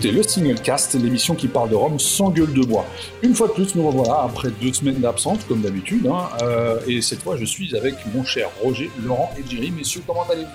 [0.00, 2.86] écoutez le Single Cast, l'émission qui parle de Rome sans gueule de bois.
[3.22, 6.06] Une fois de plus, nous revoilà après deux semaines d'absence, comme d'habitude.
[6.06, 9.70] Hein, euh, et cette fois, je suis avec mon cher Roger, Laurent et Jerry.
[9.70, 10.48] Messieurs, comment allez-vous?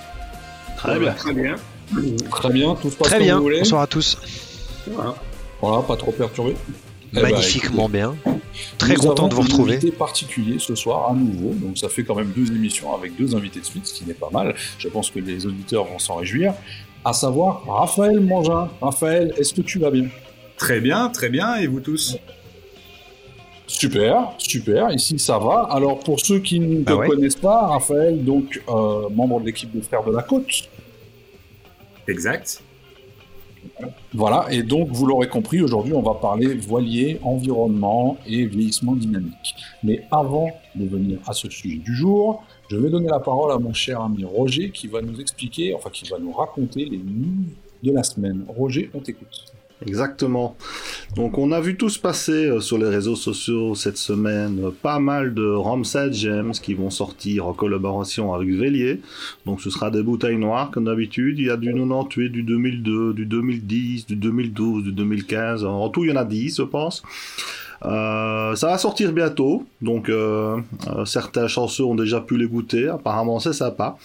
[0.78, 1.14] Très bien.
[1.14, 1.56] Très bien.
[2.32, 3.38] Très bien, tout se passe Très comme bien.
[3.38, 3.60] vous voulez.
[3.60, 4.18] Bonsoir à tous.
[4.88, 5.14] Voilà.
[5.62, 6.56] Voilà, pas trop perturbé.
[7.14, 8.16] Eh ben, Magnifiquement écoutez, bien.
[8.80, 9.74] Très content avons de vous un retrouver.
[9.74, 13.36] invité particulier ce soir à nouveau, donc ça fait quand même deux émissions avec deux
[13.36, 14.56] invités de suite, ce qui n'est pas mal.
[14.80, 16.54] Je pense que les auditeurs vont s'en réjouir.
[17.06, 18.68] À savoir Raphaël Mangin.
[18.82, 20.08] Raphaël, est-ce que tu vas bien?
[20.58, 21.56] Très bien, très bien.
[21.58, 22.18] Et vous tous?
[23.68, 24.92] Super, super.
[24.92, 25.68] Ici, ça va.
[25.70, 29.46] Alors, pour ceux qui ne te Ah ouais connaissent pas, Raphaël, donc euh, membre de
[29.46, 30.68] l'équipe des Frères de la Côte.
[32.08, 32.64] Exact.
[34.14, 34.48] Voilà.
[34.50, 39.56] Et donc, vous l'aurez compris, aujourd'hui, on va parler voilier, environnement et vieillissement dynamique.
[39.84, 43.60] Mais avant de venir à ce sujet du jour, je vais donner la parole à
[43.60, 47.46] mon cher ami Roger qui va nous expliquer, enfin, qui va nous raconter les news
[47.84, 48.46] de la semaine.
[48.48, 49.46] Roger, on t'écoute.
[49.86, 50.56] Exactement.
[51.16, 55.00] Donc on a vu tous passer euh, sur les réseaux sociaux cette semaine euh, pas
[55.00, 59.02] mal de Ramsay Gems qui vont sortir en collaboration avec Vélier.
[59.46, 61.40] Donc ce sera des bouteilles noires comme d'habitude.
[61.40, 65.66] Il y a du 98, du 2002, du 2010, du 2012, du 2015.
[65.66, 67.04] En tout il y en a 10 je pense.
[67.84, 72.88] Euh, ça va sortir bientôt, donc euh, euh, certains chanceux ont déjà pu les goûter.
[72.88, 73.98] Apparemment, c'est sympa.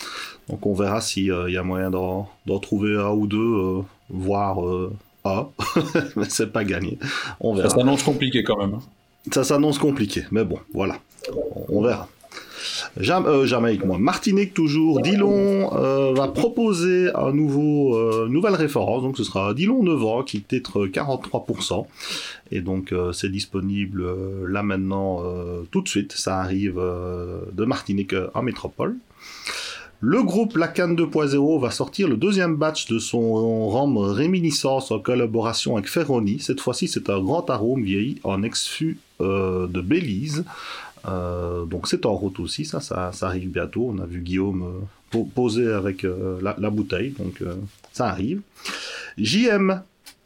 [0.48, 2.26] Donc, on verra s'il y a moyen d'en
[2.60, 4.58] trouver un ou deux, voire
[5.24, 5.46] un.
[6.16, 6.98] mais c'est pas gagné.
[7.40, 8.74] On Ça s'annonce compliqué quand même.
[8.74, 8.80] hein.
[9.32, 10.96] Ça s'annonce compliqué, mais bon, voilà.
[11.68, 12.08] On verra.
[12.98, 13.98] Jam euh, Jamaïque, moi.
[13.98, 15.00] Martinique, toujours.
[15.00, 19.02] Dillon euh, va proposer un nouveau, euh, nouvelle référence.
[19.02, 21.86] Donc, ce sera Dillon 9 ans qui titre 43%.
[22.50, 26.12] Et donc, euh, c'est disponible euh, là maintenant, euh, tout de suite.
[26.12, 28.96] Ça arrive euh, de Martinique euh, en métropole.
[30.02, 34.98] Le groupe La Canne 2.0 va sortir le deuxième batch de son rhum Réminiscence en
[34.98, 36.40] collaboration avec Ferroni.
[36.40, 40.46] Cette fois-ci, c'est un grand arôme vieilli en ex-fût euh, de Belize.
[41.08, 43.92] Euh, donc c'est en route aussi, ça, ça, arrive bientôt.
[43.94, 47.42] On a vu Guillaume euh, po- poser avec euh, la, bouteille, donc
[47.92, 48.40] ça arrive.
[49.18, 49.82] JM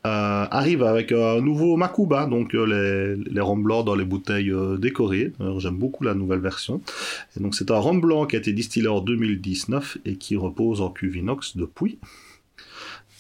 [0.07, 5.33] arrive avec un nouveau Makuba, donc les, les blancs dans les bouteilles décorées.
[5.59, 6.83] J'aime beaucoup la nouvelle version.
[7.39, 10.91] Donc c'est un rhum blanc qui a été distillé en 2019 et qui repose en
[10.91, 11.99] cuve inox depuis.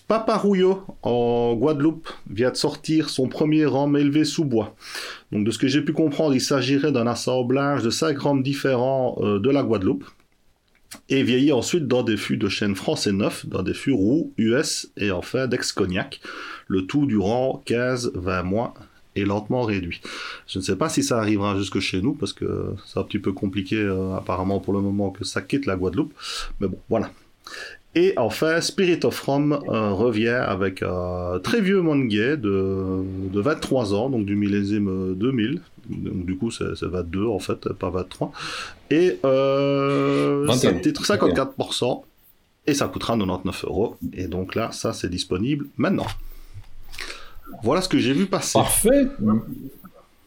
[0.06, 4.76] Paparouillot en Guadeloupe vient de sortir son premier rhum élevé sous bois.
[5.32, 9.16] Donc de ce que j'ai pu comprendre, il s'agirait d'un assemblage de 5 rhums différents
[9.20, 10.04] euh, de la Guadeloupe
[11.08, 14.90] et vieilli ensuite dans des fûts de chêne français neuf, dans des fûts roux, US
[14.96, 16.20] et enfin d'ex-cognac,
[16.68, 18.74] le tout durant 15-20 mois
[19.16, 20.00] et lentement réduit.
[20.46, 23.18] Je ne sais pas si ça arrivera jusque chez nous parce que c'est un petit
[23.18, 26.12] peu compliqué euh, apparemment pour le moment que ça quitte la Guadeloupe,
[26.60, 27.10] mais bon voilà.
[27.96, 33.94] Et enfin, Spirit of Rome euh, revient avec un très vieux Monguet de, de 23
[33.94, 35.60] ans, donc du millésime euh, 2000.
[35.88, 38.32] Donc du coup, c'est c'est 22 en fait, pas 23.
[38.90, 40.56] Et euh, 21.
[40.56, 42.02] c'est un titre 54%.
[42.66, 43.96] Et ça coûtera 99 euros.
[44.14, 46.06] Et donc là, ça c'est disponible maintenant.
[47.62, 48.58] Voilà ce que j'ai vu passer.
[48.58, 49.06] Parfait.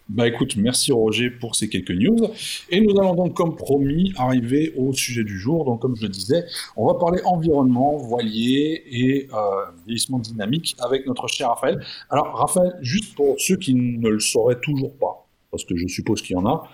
[0.10, 2.30] Bah écoute, merci Roger pour ces quelques news.
[2.70, 5.66] Et nous allons donc, comme promis, arriver au sujet du jour.
[5.66, 6.46] Donc, comme je le disais,
[6.78, 9.38] on va parler environnement, voilier et euh,
[9.86, 11.84] vieillissement dynamique avec notre cher Raphaël.
[12.10, 16.22] Alors, Raphaël, juste pour ceux qui ne le sauraient toujours pas, parce que je suppose
[16.22, 16.70] qu'il y en a,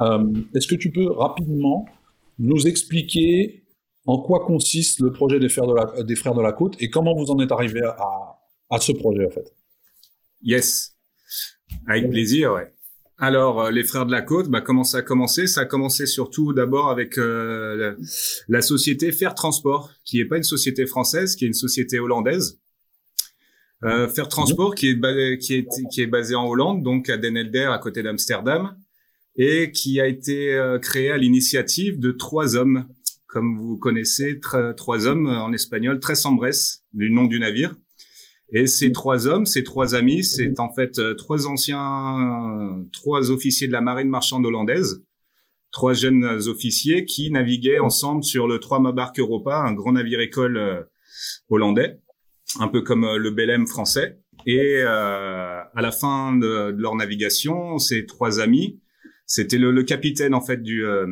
[0.00, 1.86] euh, est-ce que tu peux rapidement
[2.40, 3.62] nous expliquer
[4.06, 6.90] en quoi consiste le projet des Frères de la, des Frères de la Côte et
[6.90, 8.36] comment vous en êtes arrivé à,
[8.68, 9.54] à ce projet en fait?
[10.42, 10.93] Yes.
[11.86, 12.72] Avec plaisir, ouais.
[13.18, 15.46] Alors, euh, les frères de la côte, bah, comment ça a commencé?
[15.46, 17.94] Ça a commencé surtout d'abord avec euh,
[18.48, 22.58] la, société Fair Transport, qui est pas une société française, qui est une société hollandaise.
[23.84, 27.36] Euh, Fair Transport, qui est, qui, est, qui est basé en Hollande, donc à Den
[27.36, 28.76] Helder, à côté d'Amsterdam,
[29.36, 32.88] et qui a été euh, créé à l'initiative de trois hommes,
[33.26, 36.50] comme vous connaissez, tr- trois hommes en espagnol, Tres Hombres,
[36.92, 37.76] du nom du navire.
[38.52, 43.66] Et ces trois hommes, ces trois amis, c'est en fait euh, trois anciens, trois officiers
[43.66, 45.04] de la marine marchande hollandaise,
[45.72, 50.56] trois jeunes officiers qui naviguaient ensemble sur le Trois Barque Europa, un grand navire école
[50.56, 50.82] euh,
[51.48, 52.00] hollandais,
[52.60, 54.20] un peu comme euh, le Belém français.
[54.46, 58.80] Et euh, à la fin de, de leur navigation, ces trois amis,
[59.26, 61.06] c'était le, le capitaine en fait du, euh,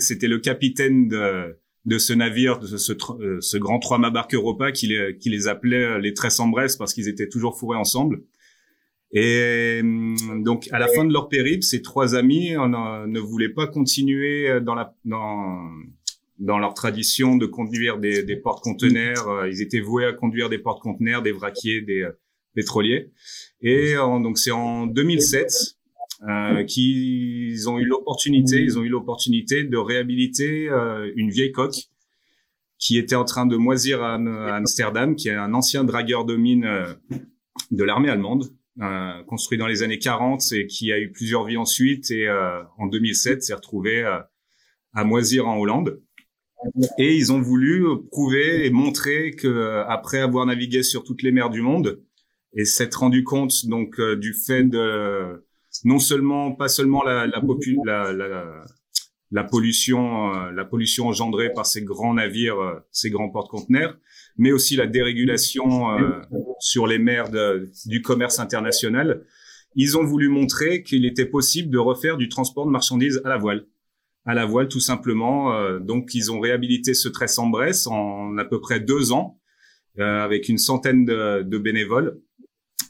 [0.00, 4.34] c'était le capitaine de, de ce navire, de ce, tr- euh, ce grand trois-mâts barque
[4.34, 8.22] Europa qui les, qui les appelait euh, les Tressambres parce qu'ils étaient toujours fourrés ensemble.
[9.12, 13.52] Et hum, donc, à la fin de leur périple, ces trois amis euh, ne voulaient
[13.52, 15.68] pas continuer dans la, dans,
[16.38, 19.28] dans leur tradition de conduire des, des porte-conteneurs.
[19.28, 22.08] Euh, ils étaient voués à conduire des porte-conteneurs, des vraquiers, des
[22.54, 23.10] pétroliers.
[23.60, 25.76] Et donc c'est en 2007
[26.28, 30.68] euh, qu'ils ont eu l'opportunité, ils ont eu l'opportunité de réhabiliter
[31.16, 31.88] une vieille coque
[32.78, 34.14] qui était en train de moisir à,
[34.56, 36.68] Amsterdam, qui est un ancien dragueur de mine
[37.70, 38.50] de l'armée allemande,
[39.26, 42.28] construit dans les années 40 et qui a eu plusieurs vies ensuite et
[42.78, 46.00] en 2007 s'est retrouvé à moisir en Hollande.
[46.98, 51.50] Et ils ont voulu prouver et montrer que après avoir navigué sur toutes les mers
[51.50, 52.02] du monde
[52.54, 55.43] et s'être rendu compte donc euh, du fait de
[55.84, 57.42] non seulement pas seulement la la,
[57.84, 58.64] la, la,
[59.30, 63.96] la pollution euh, la pollution engendrée par ces grands navires euh, ces grands porte-conteneurs
[64.36, 65.96] mais aussi la dérégulation
[66.58, 69.24] sur les mers de, du commerce international
[69.76, 73.38] ils ont voulu montrer qu'il était possible de refaire du transport de marchandises à la
[73.38, 73.66] voile
[74.26, 75.54] à la voile tout simplement.
[75.54, 79.38] Euh, donc ils ont réhabilité ce tresse en Bresse en à peu près deux ans
[79.98, 82.18] euh, avec une centaine de, de bénévoles.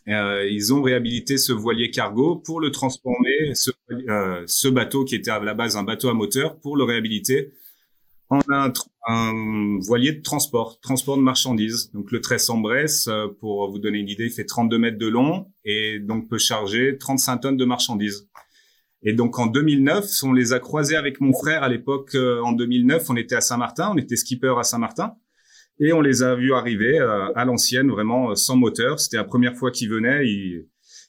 [0.08, 3.70] Euh, ils ont réhabilité ce voilier cargo pour le transformer, ce,
[4.46, 7.52] ce, bateau qui était à la base un bateau à moteur, pour le réhabiliter
[8.28, 8.72] en un,
[9.06, 11.90] un voilier de transport, transport de marchandises.
[11.92, 13.08] Donc le tresse en Bresse,
[13.40, 16.98] pour vous donner une idée, il fait 32 mètres de long et donc peut charger
[16.98, 18.28] 35 tonnes de marchandises.
[19.04, 22.14] Et donc en 2009, on les a croisés avec mon frère à l'époque.
[22.14, 25.14] Euh, en 2009, on était à Saint-Martin, on était skipper à Saint-Martin,
[25.80, 29.00] et on les a vus arriver euh, à l'ancienne, vraiment euh, sans moteur.
[29.00, 30.26] C'était la première fois qu'ils venaient.
[30.26, 30.66] Ils,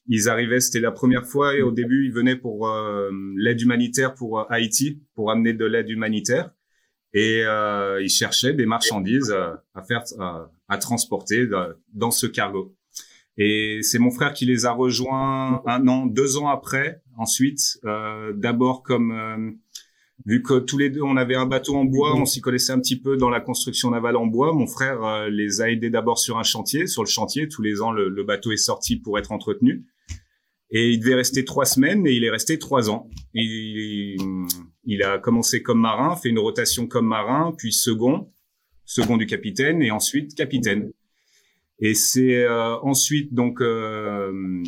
[0.07, 1.55] ils arrivaient, c'était la première fois.
[1.55, 2.69] Et au début, ils venaient pour
[3.37, 6.51] l'aide humanitaire pour Haïti, pour amener de l'aide humanitaire.
[7.15, 10.03] Et ils cherchaient des marchandises à faire,
[10.69, 11.49] à transporter
[11.91, 12.75] dans ce cargo.
[13.37, 17.01] Et c'est mon frère qui les a rejoints un an, deux ans après.
[17.17, 19.51] Ensuite, euh, d'abord comme euh,
[20.25, 22.79] vu que tous les deux on avait un bateau en bois, on s'y connaissait un
[22.79, 24.53] petit peu dans la construction navale en bois.
[24.53, 26.87] Mon frère euh, les a aidés d'abord sur un chantier.
[26.87, 29.85] Sur le chantier, tous les ans, le, bateau est sorti pour être entretenu.
[30.71, 33.09] Et il devait rester trois semaines et il est resté trois ans.
[33.33, 34.17] Il,
[34.85, 38.29] il a commencé comme marin, fait une rotation comme marin, puis second,
[38.85, 40.91] second du capitaine et ensuite capitaine.
[41.79, 44.63] Et c'est euh, ensuite donc euh,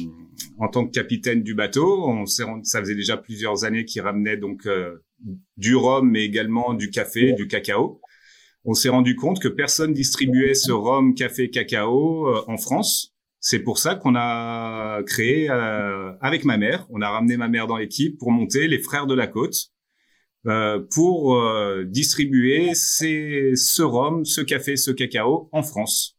[0.58, 4.66] en tant que capitaine du bateau, on ça faisait déjà plusieurs années qu'il ramenait donc
[4.66, 4.98] euh,
[5.58, 8.02] du rhum mais également du café, du cacao.
[8.66, 13.16] On s'est rendu compte que personne distribuait ce rhum, café, cacao en France.
[13.40, 17.78] C'est pour ça qu'on a créé avec ma mère, on a ramené ma mère dans
[17.78, 19.72] l'équipe pour monter les Frères de la Côte.
[20.92, 21.42] pour
[21.86, 26.18] distribuer ces, ce rhum, ce café, ce cacao en France.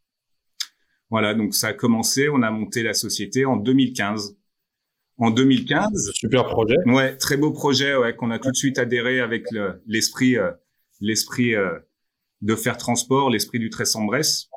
[1.11, 4.38] Voilà, donc ça a commencé, on a monté la société en 2015.
[5.19, 6.12] En 2015.
[6.15, 6.76] Super projet.
[6.87, 9.44] Ouais, très beau projet, ouais, qu'on a tout de suite adhéré avec
[9.87, 10.50] l'esprit, euh,
[11.00, 11.70] l'esprit euh,
[12.41, 14.49] de faire transport, l'esprit du Tresse en Bresse.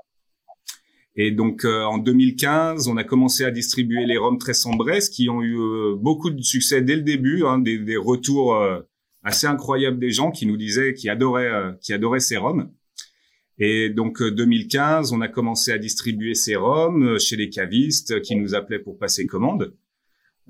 [1.16, 5.10] Et donc euh, en 2015, on a commencé à distribuer les roms Tresse en Bresse
[5.10, 5.58] qui ont eu
[5.98, 8.56] beaucoup de succès dès le début, hein, des, des, retours
[9.24, 12.72] assez incroyables des gens qui nous disaient, qui adoraient, qui adoraient ces roms.
[13.64, 18.36] Et donc 2015, euh, on a commencé à distribuer ces euh, chez les cavistes qui
[18.36, 19.76] nous appelaient pour passer commande.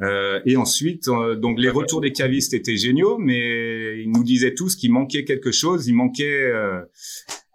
[0.01, 4.54] Euh, et ensuite, euh, donc les retours des cavistes étaient géniaux, mais ils nous disaient
[4.54, 5.87] tous qu'il manquait quelque chose.
[5.87, 6.52] Il manquait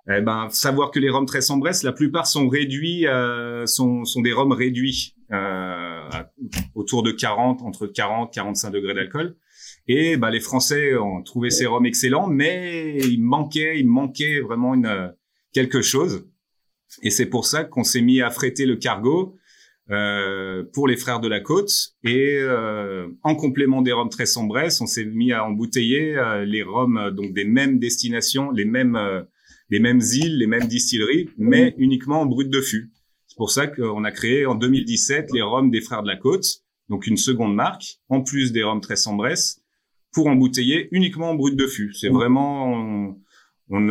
[0.09, 3.07] eh ben, savoir que les rhums très Bresse, la plupart sont réduits,
[3.67, 5.17] sont, sont des rhums réduits
[6.75, 9.37] autour de 40, entre 40 45 degrés d'alcool.
[9.89, 14.75] Et ben, les Français ont trouvé ces rhums excellents, mais il manquait, il manquait vraiment
[14.75, 15.13] une
[15.53, 16.29] quelque chose.
[17.03, 19.37] Et c'est pour ça qu'on s'est mis à fréter le cargo
[19.89, 21.95] euh, pour les frères de la côte.
[22.03, 26.65] Et euh, en complément des rhums très sombresses, on s'est mis à embouteiller euh, les
[26.65, 28.99] rhums donc des mêmes destinations, les mêmes
[29.69, 32.91] les mêmes îles, les mêmes distilleries, mais uniquement en brut de fût.
[33.29, 36.47] C'est pour ça qu'on a créé en 2017 les rhums des frères de la côte,
[36.89, 39.61] donc une seconde marque, en plus des rhums très sombresses,
[40.13, 41.93] pour embouteiller uniquement en brut de fût.
[41.95, 43.19] C'est vraiment on,
[43.71, 43.89] on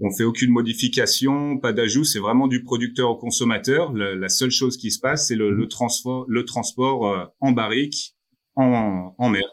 [0.00, 3.92] on fait aucune modification, pas d'ajout, c'est vraiment du producteur au consommateur.
[3.92, 8.16] la seule chose qui se passe, c'est le, transport, le transport euh, en barrique,
[8.56, 9.44] en, mer,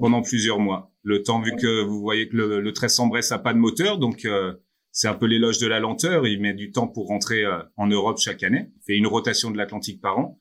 [0.00, 0.92] pendant plusieurs mois.
[1.02, 3.58] Le temps, vu que vous voyez que le, le tresse en Bresse a pas de
[3.58, 4.54] moteur, donc euh,
[4.92, 6.26] c'est un peu l'éloge de la lenteur.
[6.26, 8.70] Il met du temps pour rentrer euh, en Europe chaque année.
[8.76, 10.38] Il fait une rotation de l'Atlantique par an.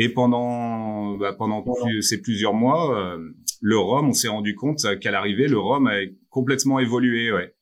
[0.00, 1.64] Et pendant bah, pendant
[2.00, 3.18] ces plusieurs mois,
[3.60, 5.96] le Rhum, on s'est rendu compte qu'à l'arrivée, le Rhum a
[6.30, 7.32] complètement évolué.
[7.32, 7.52] Ouais.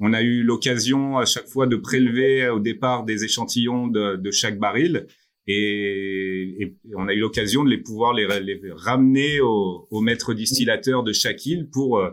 [0.00, 4.58] On a eu l'occasion à chaque fois de prélever au départ des échantillons de, chaque
[4.58, 5.06] baril
[5.46, 8.26] et, on a eu l'occasion de les pouvoir les,
[8.72, 12.10] ramener au, au, maître distillateur de chaque île pour euh,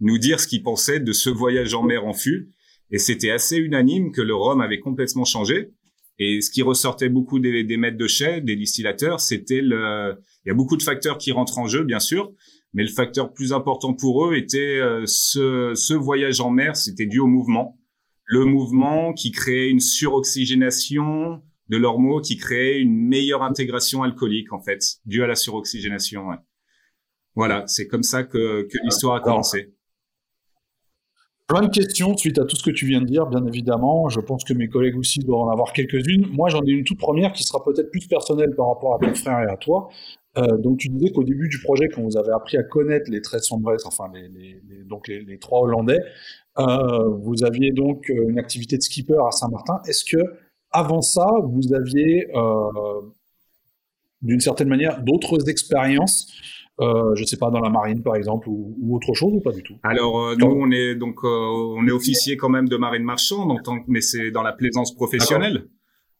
[0.00, 2.50] nous dire ce qu'il pensait de ce voyage en mer en fût.
[2.90, 5.70] Et c'était assez unanime que le rhum avait complètement changé.
[6.18, 10.16] Et ce qui ressortait beaucoup des, des maîtres de chais, des distillateurs, c'était le.
[10.44, 12.32] Il y a beaucoup de facteurs qui rentrent en jeu, bien sûr,
[12.72, 16.76] mais le facteur plus important pour eux était euh, ce, ce voyage en mer.
[16.76, 17.78] C'était dû au mouvement,
[18.24, 24.60] le mouvement qui créait une suroxygénation de l'ormeau, qui créait une meilleure intégration alcoolique en
[24.60, 26.26] fait, due à la suroxygénation.
[27.34, 29.72] Voilà, c'est comme ça que, que l'histoire a commencé.
[31.46, 34.08] Plein de questions suite à tout ce que tu viens de dire, bien évidemment.
[34.08, 36.28] Je pense que mes collègues aussi doivent en avoir quelques-unes.
[36.30, 39.12] Moi, j'en ai une toute première qui sera peut-être plus personnelle par rapport à ton
[39.14, 39.88] frère et à toi.
[40.38, 43.20] Euh, donc, tu disais qu'au début du projet, quand vous avez appris à connaître les
[43.20, 45.98] 13 sombres, enfin les, les, les donc les, les, trois Hollandais,
[46.58, 49.80] euh, vous aviez donc euh, une activité de skipper à Saint-Martin.
[49.86, 50.22] Est-ce que
[50.70, 53.00] avant ça, vous aviez euh,
[54.22, 56.32] d'une certaine manière d'autres expériences
[56.80, 59.52] euh, je sais pas, dans la marine par exemple, ou, ou autre chose, ou pas
[59.52, 59.74] du tout?
[59.82, 63.50] Alors euh, nous, on est donc euh, on est officier quand même de marine marchande,
[63.50, 65.64] en tant que, mais c'est dans la plaisance professionnelle.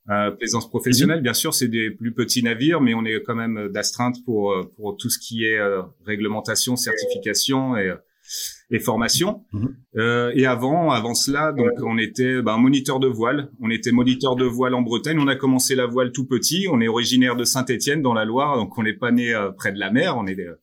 [0.08, 3.68] Euh, plaisance professionnelle, bien sûr, c'est des plus petits navires, mais on est quand même
[3.68, 5.60] d'astreinte pour pour tout ce qui est
[6.04, 7.92] réglementation, certification et
[8.70, 9.44] et formation.
[9.52, 9.76] Mhm.
[9.96, 13.50] Euh, et avant, avant cela, donc on était ben, moniteur de voile.
[13.60, 15.18] On était moniteur de voile en Bretagne.
[15.18, 16.66] On a commencé la voile tout petit.
[16.70, 19.72] On est originaire de Saint-Étienne dans la Loire, donc on n'est pas né euh, près
[19.72, 20.16] de la mer.
[20.16, 20.54] On est euh,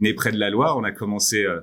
[0.00, 0.78] né près de la Loire.
[0.78, 1.60] On a commencé euh,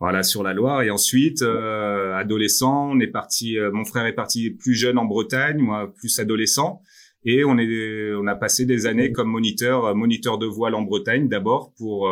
[0.00, 3.56] voilà sur la Loire et ensuite adolescent, on est parti.
[3.72, 6.82] mon frère est parti plus jeune en Bretagne, moi plus adolescent.
[7.24, 11.28] Et on est, on a passé des années comme moniteur, moniteur de voile en Bretagne
[11.28, 12.08] d'abord pour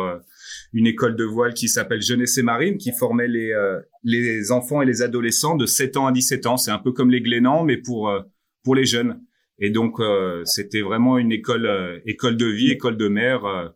[0.75, 4.81] une école de voile qui s'appelle Jeunesse et Marine, qui formait les, euh, les enfants
[4.81, 6.57] et les adolescents de 7 ans à 17 ans.
[6.57, 8.21] C'est un peu comme les Glénans, mais pour, euh,
[8.61, 9.21] pour les jeunes.
[9.57, 13.73] Et donc, euh, c'était vraiment une école, école de vie, école de mer.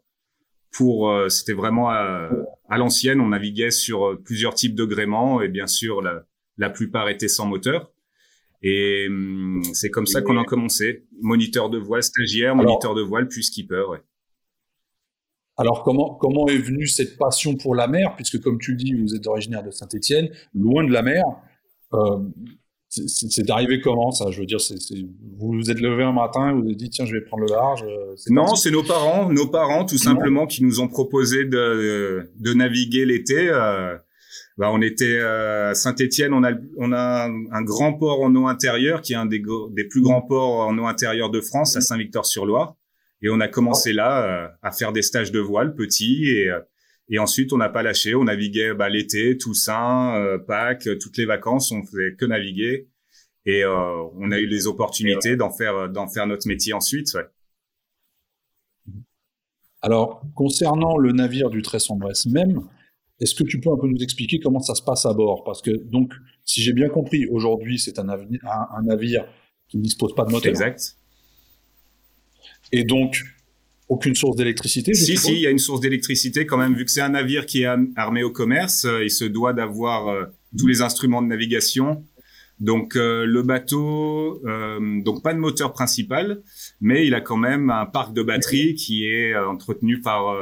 [0.72, 1.90] pour, c'était vraiment
[2.70, 3.20] à, l'ancienne.
[3.20, 6.24] On naviguait sur plusieurs types de gréements et bien sûr, la,
[6.58, 7.92] la plupart étaient sans moteur.
[8.62, 11.06] Et hum, c'est comme ça qu'on a commencé.
[11.22, 13.86] Moniteur de voile, stagiaire, moniteur de voile, puis skipper.
[13.90, 14.00] Ouais.
[15.58, 18.94] Alors comment, comment est venue cette passion pour la mer, puisque comme tu le dis,
[18.94, 21.24] vous êtes originaire de Saint-Étienne, loin de la mer.
[21.94, 22.20] Euh,
[22.90, 24.32] c'est arrivé comment ça?
[24.32, 24.58] Je veux dire,
[25.38, 27.52] vous vous êtes levé un matin, vous vous êtes dit tiens, je vais prendre le
[27.52, 27.84] large.
[27.84, 32.54] Euh, non, c'est nos parents, nos parents tout simplement qui nous ont proposé de, de
[32.54, 33.50] naviguer l'été.
[33.50, 33.96] Euh,
[34.58, 39.02] bah, on était à Saint-Étienne, on a on a un grand port en eau intérieure
[39.02, 39.42] qui est un des,
[39.72, 42.76] des plus grands ports en eau intérieure de France, à Saint-Victor-sur-Loire.
[43.22, 46.60] Et on a commencé là euh, à faire des stages de voile petits et euh,
[47.10, 48.16] et ensuite on n'a pas lâché.
[48.16, 52.88] On naviguait bah, l'été, Toussaint, euh, Pâques, toutes les vacances, on faisait que naviguer
[53.46, 57.14] et on a eu les opportunités d'en faire d'en faire notre métier ensuite.
[57.16, 57.26] Ouais.
[59.82, 62.62] Alors concernant le navire du Tresson-Bresse même,
[63.20, 65.44] est-ce que tu peux un peu nous expliquer comment ça se passe à bord?
[65.44, 66.14] Parce que donc,
[66.46, 69.26] si j'ai bien compris, aujourd'hui c'est un, un, un, navire
[69.68, 70.50] qui ne dispose pas de moteur.
[70.50, 70.98] Exact.
[72.72, 73.24] Et donc,
[73.90, 76.92] aucune source d'électricité Si, si, il y a une source d'électricité quand même, vu que
[76.92, 80.26] c'est un navire qui est armé au commerce, euh, il se doit d'avoir euh,
[80.58, 82.06] tous les instruments de navigation.
[82.60, 84.42] Donc euh, le bateau,
[85.04, 86.42] donc pas de moteur principal,
[86.82, 90.36] mais il a quand même un parc de batteries qui est entretenu par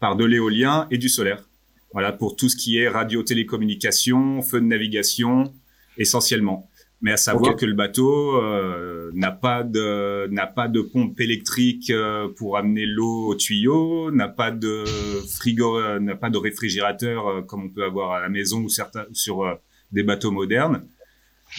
[0.00, 1.48] par de l'éolien et du solaire.
[1.94, 5.54] Voilà pour tout ce qui est radio-télécommunication, feu de navigation
[5.96, 6.68] essentiellement.
[7.02, 11.90] Mais à savoir que le bateau euh, n'a pas de n'a pas de pompe électrique
[11.90, 14.84] euh, pour amener l'eau au tuyau, n'a pas de
[15.28, 19.04] frigo, euh, n'a pas de réfrigérateur comme on peut avoir à la maison ou certains
[19.12, 19.58] sur
[19.92, 20.86] des bateaux modernes.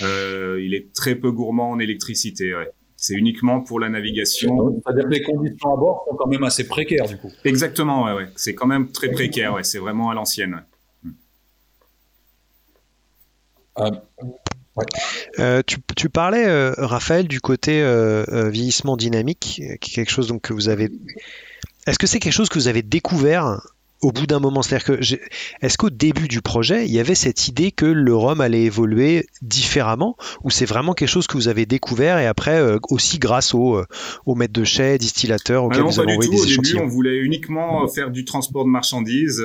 [0.02, 2.56] il est très peu gourmand en électricité.
[2.56, 2.72] Ouais.
[2.98, 4.82] C'est uniquement pour la navigation.
[4.84, 7.32] C'est-à-dire que les conditions à bord sont quand même assez précaires du coup.
[7.44, 8.30] Exactement, ouais, ouais.
[8.36, 9.54] C'est quand même très précaire.
[9.54, 9.64] Ouais.
[9.64, 10.64] C'est vraiment à l'ancienne.
[13.78, 13.92] Ouais.
[14.76, 14.86] Ouais.
[15.40, 20.12] Euh, tu, tu, parlais, euh, Raphaël, du côté euh, euh vieillissement dynamique, qui est quelque
[20.12, 20.92] chose donc que vous avez.
[21.88, 23.62] Est-ce que c'est quelque chose que vous avez découvert
[24.02, 24.62] au bout d'un moment?
[24.62, 25.00] C'est-à-dire que
[25.62, 29.28] est-ce qu'au début du projet, il y avait cette idée que le rhum allait évoluer
[29.42, 33.54] différemment, ou c'est vraiment quelque chose que vous avez découvert et après euh, aussi grâce
[33.54, 33.82] aux
[34.26, 37.18] au maîtres de chais, distillateurs auxquels ah vous avez envoyé des Au début, on voulait
[37.18, 39.42] uniquement faire du transport de marchandises,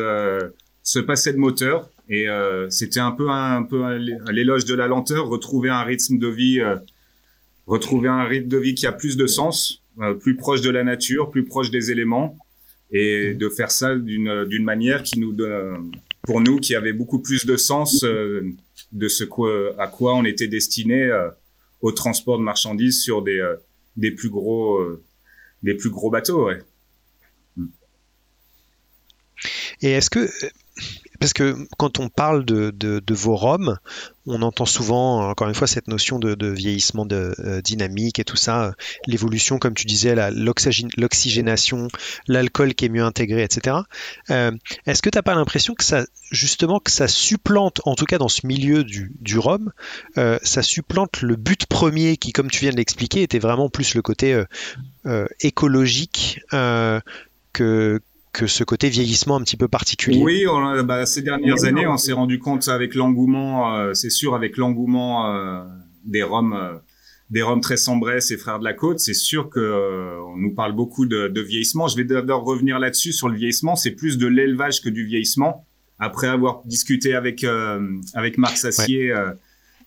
[0.83, 3.97] se passer de moteur et euh, c'était un peu un, peu
[4.31, 6.77] l'éloge de la lenteur, retrouver un rythme de vie, euh,
[7.69, 10.83] retrouver un rythme de vie qui a plus de sens, euh, plus proche de la
[10.83, 12.37] nature, plus proche des éléments,
[12.91, 17.21] et de faire ça d'une d'une manière qui nous donne, pour nous, qui avait beaucoup
[17.21, 21.09] plus de sens de ce quoi, à quoi on était destiné
[21.81, 23.41] au transport de marchandises sur des
[23.97, 24.85] des plus gros
[25.63, 26.47] des plus gros bateaux.
[26.49, 26.59] Ouais.
[29.83, 30.29] Et est-ce que
[31.21, 33.77] parce que quand on parle de, vos roms,
[34.27, 38.65] on entend souvent, encore une fois, cette notion de, vieillissement euh, dynamique et tout ça,
[38.65, 38.73] euh,
[39.07, 40.15] l'évolution, comme tu disais,
[40.97, 41.89] l'oxygénation,
[42.27, 43.77] l'alcool qui est mieux intégré, etc.
[44.31, 44.53] Euh,
[44.87, 48.17] est-ce que tu n'as pas l'impression que ça, justement, que ça supplante, en tout cas
[48.17, 49.73] dans ce milieu du, du rhum,
[50.17, 54.01] ça supplante le but premier qui, comme tu viens de l'expliquer, était vraiment plus le
[54.01, 54.43] côté
[55.41, 56.41] écologique
[57.53, 58.01] que,
[58.33, 60.23] que ce côté vieillissement un petit peu particulier.
[60.23, 60.45] Oui,
[60.85, 65.35] bah, ces dernières années, on s'est rendu compte avec l'engouement, euh, c'est sûr, avec l'engouement
[65.35, 65.65] euh,
[66.05, 66.75] des Roms, euh,
[67.31, 70.73] des Roms très sombres et frères de la côte, c'est sûr que on nous parle
[70.75, 71.89] beaucoup de, de vieillissement.
[71.89, 73.77] Je vais d'abord revenir là-dessus sur le vieillissement.
[73.77, 75.67] C'est plus de l'élevage que du vieillissement.
[75.99, 77.45] Après avoir discuté avec
[78.15, 79.13] avec Marc Sassier.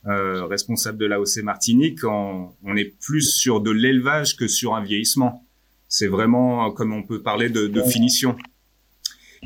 [0.05, 5.42] responsable de l'AOC Martinique, on, on est plus sur de l'élevage que sur un vieillissement.
[5.93, 8.35] C'est vraiment comme on peut parler de, de finition.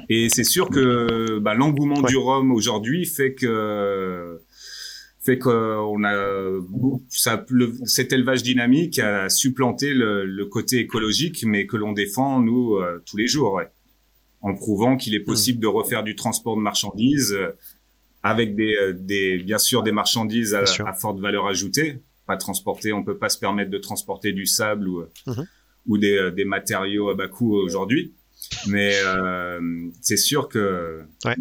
[0.07, 4.39] Et c'est sûr que bah, l'engouement du rhum aujourd'hui fait que
[5.19, 6.53] fait qu'on a
[7.09, 7.45] ça,
[7.83, 13.03] cet élevage dynamique a supplanté le, le côté écologique, mais que l'on défend nous euh,
[13.05, 13.67] tous les jours, ouais.
[14.39, 17.49] en prouvant qu'il est possible de refaire du transport de marchandises euh,
[18.23, 21.99] avec des, euh, des, bien sûr des marchandises à, à, forte valeur ajoutée.
[22.25, 25.45] Pas transporter, on peut pas se permettre de transporter du sable ou mhm
[25.87, 28.13] ou des, euh, des matériaux à bas coût aujourd'hui.
[28.67, 31.35] Mais euh, c'est sûr que ouais.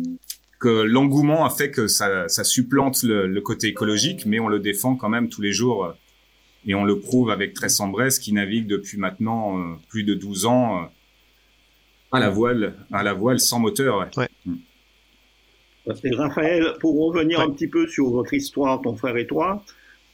[0.61, 4.59] que l'engouement a fait que ça, ça supplante le, le, côté écologique, mais on le
[4.59, 5.93] défend quand même tous les jours euh,
[6.67, 10.47] et on le prouve avec Tressan Brest qui navigue depuis maintenant euh, plus de 12
[10.47, 10.91] ans
[12.13, 13.99] à la voile, à la voile sans moteur.
[13.99, 14.23] Ouais.
[14.23, 14.29] ouais.
[14.47, 14.57] Mm.
[16.15, 19.63] Raphaël, pour revenir un petit peu sur votre histoire, ton frère et toi,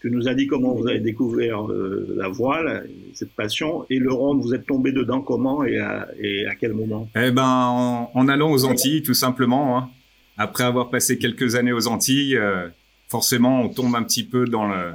[0.02, 4.12] tu nous as dit comment vous avez découvert euh, la voile, cette passion, et le
[4.12, 7.08] rhum, vous êtes tombé dedans comment et à, et à quel moment?
[7.14, 9.78] Eh ben, en, en, allant aux Antilles, tout simplement.
[9.78, 9.90] Hein.
[10.36, 12.66] Après avoir passé quelques années aux Antilles, euh,
[13.08, 14.92] forcément, on tombe un petit peu dans le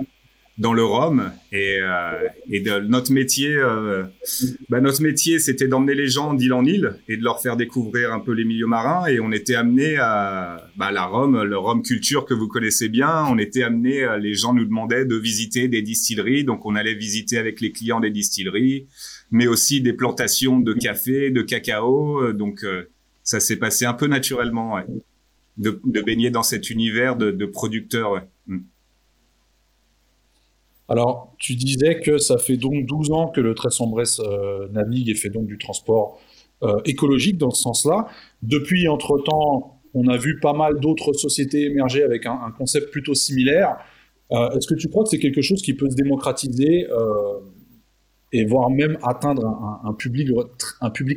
[0.58, 4.04] dans le rhum et, euh, et de notre métier euh,
[4.70, 8.12] bah notre métier c'était d'emmener les gens d'île en île et de leur faire découvrir
[8.12, 9.06] un peu les milieux marins.
[9.08, 13.26] Et on était amené à bah, la Rome le rhum culture que vous connaissez bien.
[13.30, 16.44] On était amené euh, les gens nous demandaient de visiter des distilleries.
[16.44, 18.88] Donc on allait visiter avec les clients des distilleries
[19.32, 22.22] mais aussi des plantations de café de cacao.
[22.22, 22.90] Euh, donc euh,
[23.24, 24.80] ça s'est passé un peu naturellement
[25.58, 28.26] de, de, baigner dans cet univers de, de producteurs.
[30.90, 35.16] Alors, tu disais que ça fait donc 12 ans que le Tresson-Bresse euh, navigue et
[35.16, 36.20] fait donc du transport
[36.64, 38.08] euh, écologique dans ce sens-là.
[38.42, 43.78] Depuis, entre-temps, on a vu pas mal d'autres sociétés émerger avec un, concept plutôt similaire.
[44.32, 47.40] Euh, Est-ce que tu crois que c'est quelque chose qui peut se démocratiser euh,
[48.32, 49.46] et voire même atteindre
[49.84, 50.32] un, public,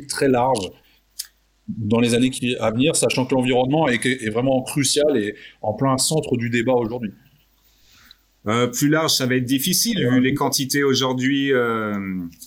[0.07, 0.69] très large
[1.67, 5.97] dans les années qui, à venir, sachant que l'environnement est vraiment crucial et en plein
[5.97, 7.13] centre du débat aujourd'hui?
[8.47, 11.53] Euh, plus large, ça va être difficile vu les quantités aujourd'hui.
[11.53, 11.93] Euh,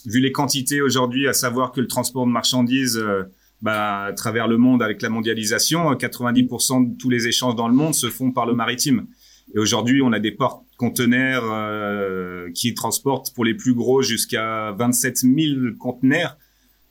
[0.07, 3.23] vu les quantités aujourd'hui, à savoir que le transport de marchandises, euh,
[3.63, 7.75] bah, à travers le monde avec la mondialisation, 90% de tous les échanges dans le
[7.75, 9.07] monde se font par le maritime.
[9.55, 14.73] Et aujourd'hui, on a des portes conteneurs euh, qui transportent pour les plus gros jusqu'à
[14.73, 15.33] 27 000
[15.79, 16.37] conteneurs.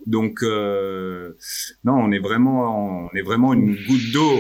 [0.06, 1.34] Donc, euh,
[1.84, 4.40] non, on est vraiment, on est vraiment une goutte d'eau.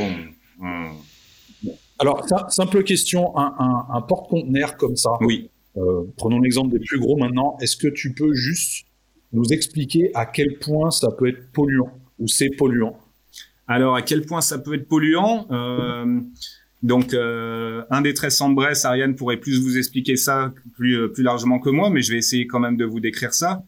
[2.04, 5.12] Alors, simple question, un, un, un porte-conteneur comme ça.
[5.22, 5.50] Oui.
[5.78, 7.58] Euh, prenons l'exemple des plus gros maintenant.
[7.62, 8.86] Est-ce que tu peux juste
[9.32, 12.96] nous expliquer à quel point ça peut être polluant ou c'est polluant?
[13.68, 15.48] Alors, à quel point ça peut être polluant?
[15.50, 16.20] Euh,
[16.84, 21.60] Donc, euh, un des traits Bresse, Ariane pourrait plus vous expliquer ça plus, plus largement
[21.60, 23.63] que moi, mais je vais essayer quand même de vous décrire ça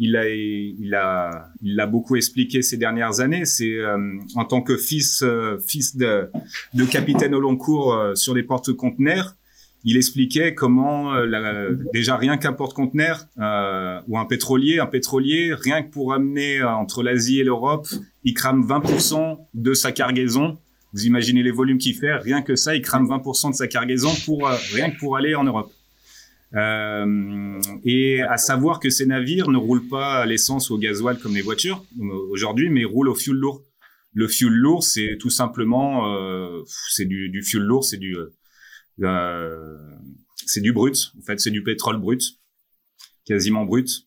[0.00, 3.44] il a, il a, il l'a beaucoup expliqué ces dernières années.
[3.44, 3.98] C'est euh,
[4.34, 6.30] en tant que fils, euh, fils de,
[6.72, 9.36] de, capitaine au long cours euh, sur les porte-conteneurs,
[9.84, 13.26] il expliquait comment la, déjà rien qu'un porte-conteneur
[14.08, 17.88] ou un pétrolier, un pétrolier, rien que pour amener entre l'Asie et l'Europe,
[18.24, 20.58] il crame 20% de sa cargaison.
[20.92, 24.10] Vous imaginez les volumes qu'il fait, rien que ça, il crame 20% de sa cargaison
[24.26, 25.72] pour rien que pour aller en Europe.
[26.56, 31.18] Euh, et à savoir que ces navires ne roulent pas à l'essence ou au gasoil
[31.18, 33.62] comme les voitures euh, aujourd'hui, mais roulent au fuel lourd.
[34.14, 38.16] Le fuel lourd, c'est tout simplement, euh, c'est du, du fuel lourd, c'est du,
[39.02, 39.78] euh,
[40.46, 41.12] c'est du brut.
[41.18, 42.22] En fait, c'est du pétrole brut,
[43.24, 44.06] quasiment brut.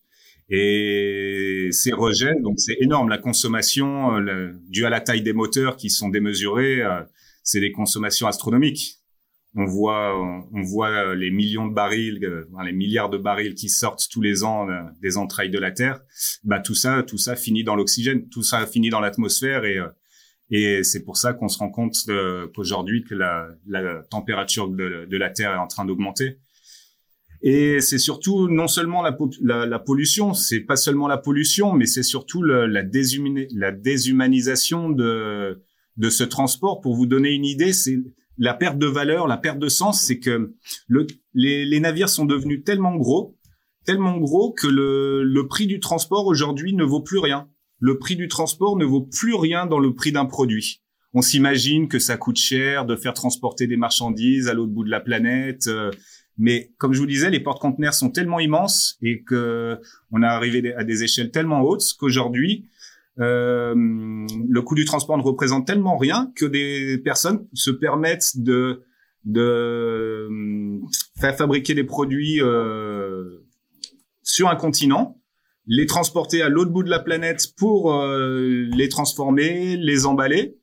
[0.49, 3.07] Et ces rejets, donc c'est énorme.
[3.09, 7.01] La consommation, euh, due à la taille des moteurs qui sont démesurés, euh,
[7.43, 8.99] c'est des consommations astronomiques
[9.55, 10.19] on voit,
[10.51, 14.43] on voit les millions de barils, euh, les milliards de barils qui sortent tous les
[14.43, 16.01] ans euh, des entrailles de la Terre.
[16.43, 19.87] Bah tout ça, tout ça finit dans l'oxygène, tout ça finit dans l'atmosphère et euh,
[20.51, 21.95] Et c'est pour ça qu'on se rend compte
[22.53, 26.37] qu'aujourd'hui que la, la température de, la Terre est en train d'augmenter.
[27.41, 31.87] Et c'est surtout non seulement la, la, la pollution, c'est pas seulement la pollution, mais
[31.87, 35.63] c'est surtout la déshumanisation de,
[35.97, 36.81] de ce transport.
[36.81, 37.97] Pour vous donner une idée, c'est
[38.37, 40.53] la perte de valeur, la perte de sens, c'est que
[40.87, 43.37] le, les, les, navires sont devenus tellement gros,
[43.85, 47.49] tellement gros que le, le prix du transport aujourd'hui ne vaut plus rien.
[47.79, 50.81] Le prix du transport ne vaut plus rien dans le prix d'un produit.
[51.13, 54.89] On s'imagine que ça coûte cher de faire transporter des marchandises à l'autre bout de
[54.89, 55.67] la planète.
[55.67, 55.91] Euh,
[56.37, 59.79] mais comme je vous disais, les porte-conteneurs sont tellement immenses et que
[60.11, 62.65] on est arrivé à des échelles tellement hautes qu'aujourd'hui,
[63.19, 68.83] euh, le coût du transport ne représente tellement rien que des personnes se permettent de
[69.23, 70.79] de euh,
[71.19, 73.45] faire fabriquer des produits euh,
[74.21, 75.21] sur un continent,
[75.65, 80.57] les transporter à l'autre bout de la planète pour euh, les transformer, les emballer,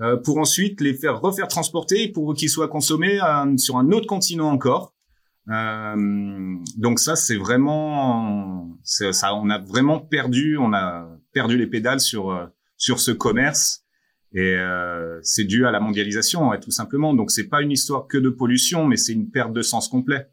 [0.00, 3.18] euh, pour ensuite les faire refaire transporter pour qu'ils soient consommés
[3.58, 4.94] sur un autre continent encore.
[5.48, 12.30] Donc ça, c'est vraiment, ça, on a vraiment perdu, on a perdu les pédales sur
[12.30, 12.46] euh,
[12.78, 13.84] sur ce commerce
[14.32, 17.12] et euh, c'est dû à la mondialisation, tout simplement.
[17.12, 20.28] Donc c'est pas une histoire que de pollution, mais c'est une perte de sens complet.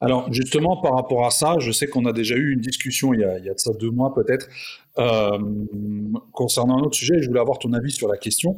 [0.00, 3.20] Alors justement, par rapport à ça, je sais qu'on a déjà eu une discussion il
[3.20, 4.46] y a, il y a ça deux mois peut-être
[4.98, 5.38] euh,
[6.32, 7.20] concernant un autre sujet.
[7.20, 8.56] Je voulais avoir ton avis sur la question.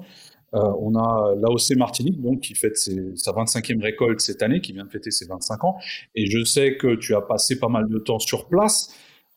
[0.53, 4.89] On a l'AOC Martinique, donc, qui fête sa 25e récolte cette année, qui vient de
[4.89, 5.77] fêter ses 25 ans.
[6.15, 8.95] Et je sais que tu as passé pas mal de temps sur place.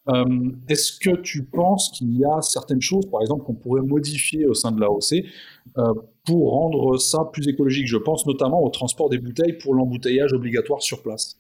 [0.10, 4.46] Euh, est-ce que tu penses qu'il y a certaines choses, par exemple, qu'on pourrait modifier
[4.46, 5.26] au sein de l'AOC
[5.78, 5.94] euh,
[6.26, 7.88] pour rendre ça plus écologique?
[7.88, 11.38] Je pense notamment au transport des bouteilles pour l'embouteillage obligatoire sur place.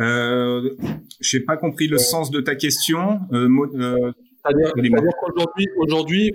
[0.00, 0.74] Euh,
[1.20, 3.20] Je n'ai pas compris le sens de ta question.
[3.30, 6.32] C'est-à-dire qu'aujourd'hui, aujourd'hui,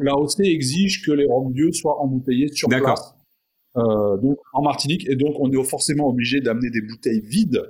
[0.00, 3.14] l'AOC exige que les rhum soient embouteillés sur place.
[3.76, 7.62] Euh, donc en Martinique, et donc on est forcément obligé d'amener des bouteilles vides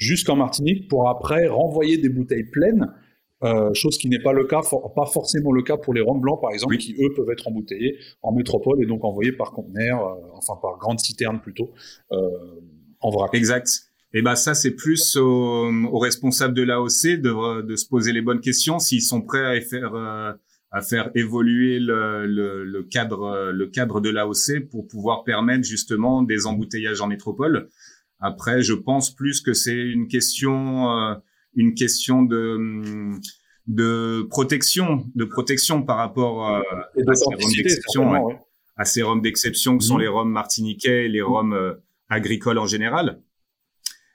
[0.00, 2.92] jusqu'en Martinique pour après renvoyer des bouteilles pleines,
[3.42, 4.60] euh, chose qui n'est pas le cas,
[4.94, 7.96] pas forcément le cas pour les rhums blancs par exemple, qui eux peuvent être embouteillés
[8.22, 11.70] en métropole et donc envoyés par conteneur, euh, enfin par grande citerne plutôt,
[13.00, 13.32] en vrac.
[13.34, 13.68] Exact.
[14.12, 18.22] Et eh ben ça c'est plus aux, responsables de l'AOC de, de se poser les
[18.22, 20.32] bonnes questions s'ils sont prêts à faire euh,
[20.72, 26.22] à faire évoluer le, le, le cadre le cadre de l'AOC pour pouvoir permettre justement
[26.22, 27.68] des embouteillages en métropole.
[28.20, 31.14] Après, je pense plus que c'est une question euh,
[31.54, 33.18] une question de
[33.66, 36.60] de protection de protection par rapport euh,
[37.06, 38.38] à, ces roms d'exception
[38.76, 40.00] à ces roms d'exception que sont mhm.
[40.00, 41.76] les roms martiniquais et les roms
[42.08, 43.20] agricoles en général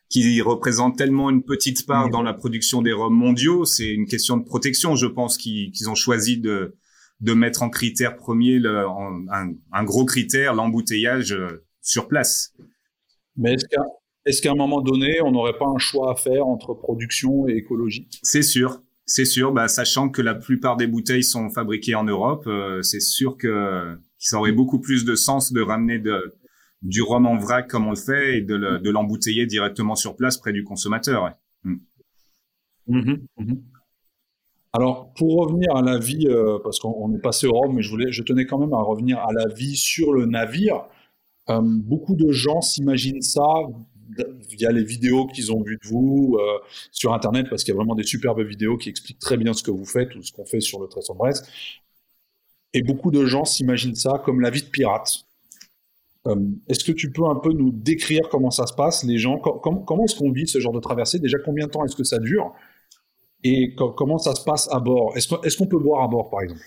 [0.09, 3.65] qui représente tellement une petite part dans la production des rhums mondiaux.
[3.65, 6.75] C'est une question de protection, je pense, qu'ils ont choisi de,
[7.21, 12.53] de mettre en critère premier le, un, un, gros critère, l'embouteillage euh, sur place.
[13.37, 16.73] Mais est-ce qu'à est un moment donné, on n'aurait pas un choix à faire entre
[16.73, 18.07] production et écologie?
[18.23, 18.81] C'est sûr.
[19.07, 22.99] C'est sûr, bah, sachant que la plupart des bouteilles sont fabriquées en Europe, euh, c'est
[22.99, 26.33] sûr que ça aurait beaucoup plus de sens de ramener de,
[26.81, 30.53] du rhum en vrac comme on le fait et de l'embouteiller directement sur place près
[30.53, 31.35] du consommateur.
[31.63, 31.75] Mm.
[32.87, 33.61] Mm-hmm, mm-hmm.
[34.73, 37.89] Alors, pour revenir à la vie, euh, parce qu'on est passé au rhum, mais je,
[37.89, 40.83] voulais, je tenais quand même à revenir à la vie sur le navire.
[41.49, 43.45] Euh, beaucoup de gens s'imaginent ça
[44.49, 46.59] via les vidéos qu'ils ont vues de vous euh,
[46.91, 49.63] sur Internet, parce qu'il y a vraiment des superbes vidéos qui expliquent très bien ce
[49.63, 51.45] que vous faites ou ce qu'on fait sur le Tresson Brest.
[52.73, 55.25] Et beaucoup de gens s'imaginent ça comme la vie de pirate.
[56.27, 56.35] Euh,
[56.67, 59.37] est-ce que tu peux un peu nous décrire comment ça se passe, les gens?
[59.37, 61.19] Comment est-ce qu'on vit ce genre de traversée?
[61.19, 62.53] Déjà, combien de temps est-ce que ça dure?
[63.43, 65.15] Et comment ça se passe à bord?
[65.15, 66.61] Est-ce qu'on peut boire à bord, par exemple?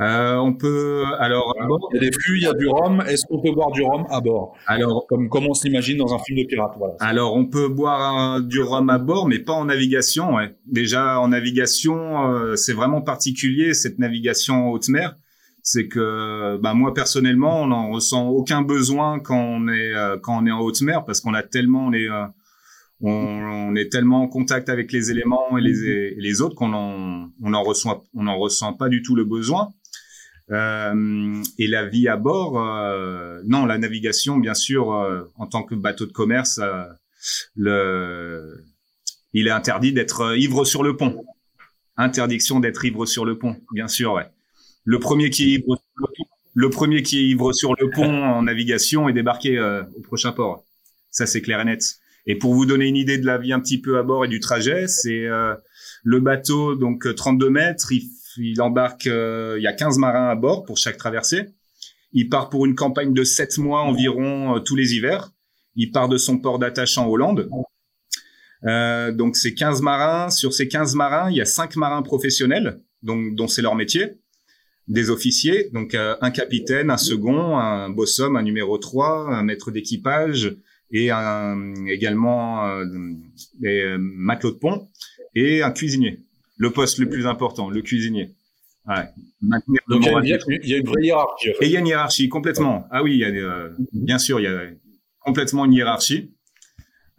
[0.00, 1.54] Euh, on peut alors
[1.92, 3.00] il y a des flux, il y a du rhum.
[3.06, 4.56] Est-ce qu'on peut boire du rhum à bord?
[4.66, 6.72] Alors comme comme on s'imagine dans un film de pirate.
[6.76, 6.94] Voilà.
[7.00, 10.34] Alors on peut boire du rhum à bord, mais pas en navigation.
[10.34, 10.54] Ouais.
[10.66, 15.14] Déjà en navigation, euh, c'est vraiment particulier cette navigation en haute mer
[15.64, 20.38] c'est que bah, moi personnellement, on n'en ressent aucun besoin quand on est euh, quand
[20.40, 22.26] on est en haute mer parce qu'on a tellement les euh,
[23.00, 27.30] on, on, est tellement en contact avec les éléments et les, les autres qu'on en
[27.42, 29.70] on en reçoit on en ressent pas du tout le besoin.
[30.50, 34.88] Euh, et la vie à bord, euh, non, la navigation, bien sûr,
[35.36, 36.60] en tant que bateau de commerce,
[37.56, 41.24] il est interdit d'être ivre sur le pont.
[41.96, 44.28] Interdiction d'être ivre sur le pont, bien sûr, ouais.
[44.84, 45.62] Le premier qui est
[47.24, 50.64] ivre, sur le pont en navigation est débarqué euh, au prochain port.
[51.10, 51.96] Ça, c'est clair et net.
[52.26, 54.28] Et pour vous donner une idée de la vie un petit peu à bord et
[54.28, 55.54] du trajet, c'est euh,
[56.02, 57.92] Le bateau, donc 32 mètres,
[58.38, 61.46] il embarque, il y a 15 marins à bord pour chaque traversée.
[62.12, 65.32] Il part pour une campagne de 7 mois environ tous les hivers.
[65.76, 67.48] Il part de son port d'attache en Hollande.
[68.66, 70.30] Euh, donc c'est 15 marins.
[70.30, 74.18] Sur ces 15 marins, il y a 5 marins professionnels, donc dont c'est leur métier,
[74.88, 79.70] des officiers, donc euh, un capitaine, un second, un bossum, un numéro 3, un maître
[79.70, 80.56] d'équipage
[80.90, 82.84] et un, également euh,
[83.58, 84.88] des euh, matelots de pont
[85.34, 86.23] et un cuisinier.
[86.56, 88.34] Le poste le plus important, le cuisinier.
[88.86, 89.08] Ouais.
[89.40, 89.62] Donc,
[90.22, 91.48] il, y a, il y a une vraie hiérarchie.
[91.60, 92.86] Et il y a une hiérarchie complètement.
[92.90, 94.60] Ah oui, il y a, euh, bien sûr, il y a
[95.20, 96.34] complètement une hiérarchie.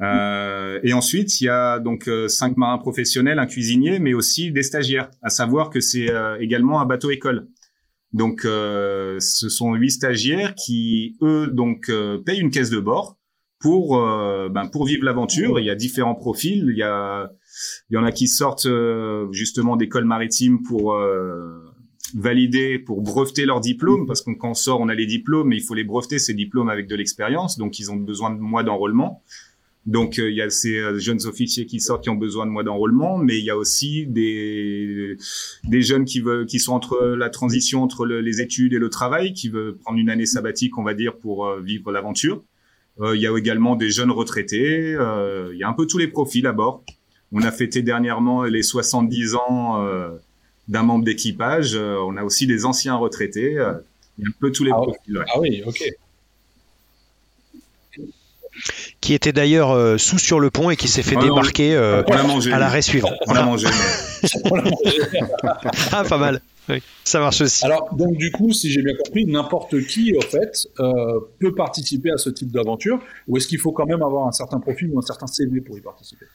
[0.02, 4.52] Euh, et ensuite, il y a donc euh, cinq marins professionnels, un cuisinier, mais aussi
[4.52, 5.10] des stagiaires.
[5.22, 7.48] À savoir que c'est euh, également un bateau école.
[8.14, 9.20] Donc, ce
[9.50, 11.92] sont huit stagiaires qui, eux, donc
[12.26, 13.18] payent une caisse de bord
[13.60, 15.60] pour ben, pour vivre l'aventure.
[15.60, 16.66] Il y a différents profils.
[16.70, 17.30] Il y a
[17.90, 18.68] il y en a qui sortent
[19.32, 20.96] justement d'école maritime pour
[22.14, 25.58] valider, pour breveter leur diplôme, parce que quand on sort, on a les diplômes, mais
[25.58, 27.58] il faut les breveter ces diplômes avec de l'expérience.
[27.58, 29.24] Donc, ils ont besoin de mois d'enrôlement.
[29.86, 32.52] Donc euh, il y a ces euh, jeunes officiers qui sortent qui ont besoin de
[32.52, 35.16] mois d'enrôlement, mais il y a aussi des
[35.64, 39.34] des jeunes qui veulent qui sont entre la transition entre les études et le travail,
[39.34, 42.44] qui veulent prendre une année sabbatique, on va dire, pour euh, vivre l'aventure.
[43.14, 44.98] il y a également des jeunes retraités.
[45.54, 46.84] il y a un peu tous les profils à bord.
[47.36, 49.86] On a fêté dernièrement les 70 ans
[50.68, 51.76] d'un membre d'équipage.
[51.76, 53.52] on a aussi des anciens retraités.
[54.18, 55.24] il y a un peu tous les ah profils.
[55.28, 55.84] Ah oui, ok
[59.02, 62.60] qui était d'ailleurs euh, sous sur le pont et qui s'est fait débarquer euh, à
[62.60, 63.12] l'arrêt suivant.
[63.28, 63.68] On a mangé.
[65.92, 66.42] ah, pas mal.
[67.04, 67.66] ça marche aussi.
[67.66, 72.12] Alors, donc du coup, si j'ai bien compris, n'importe qui, en fait, euh, peut participer
[72.12, 75.00] à ce type d'aventure, ou est-ce qu'il faut quand même avoir un certain profil ou
[75.00, 76.26] un certain CV pour y participer?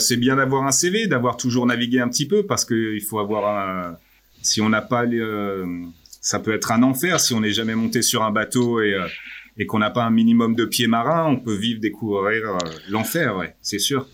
[0.00, 3.46] C'est bien d'avoir un CV, d'avoir toujours navigué un petit peu, parce qu'il faut avoir
[3.46, 3.96] un...
[4.42, 5.04] Si on n'a pas...
[5.04, 5.22] Les,
[6.20, 8.96] ça peut être un enfer si on n'est jamais monté sur un bateau et
[9.58, 13.36] et qu'on n'a pas un minimum de pieds marins, on peut vivre, découvrir euh, l'enfer,
[13.36, 14.06] ouais, c'est sûr.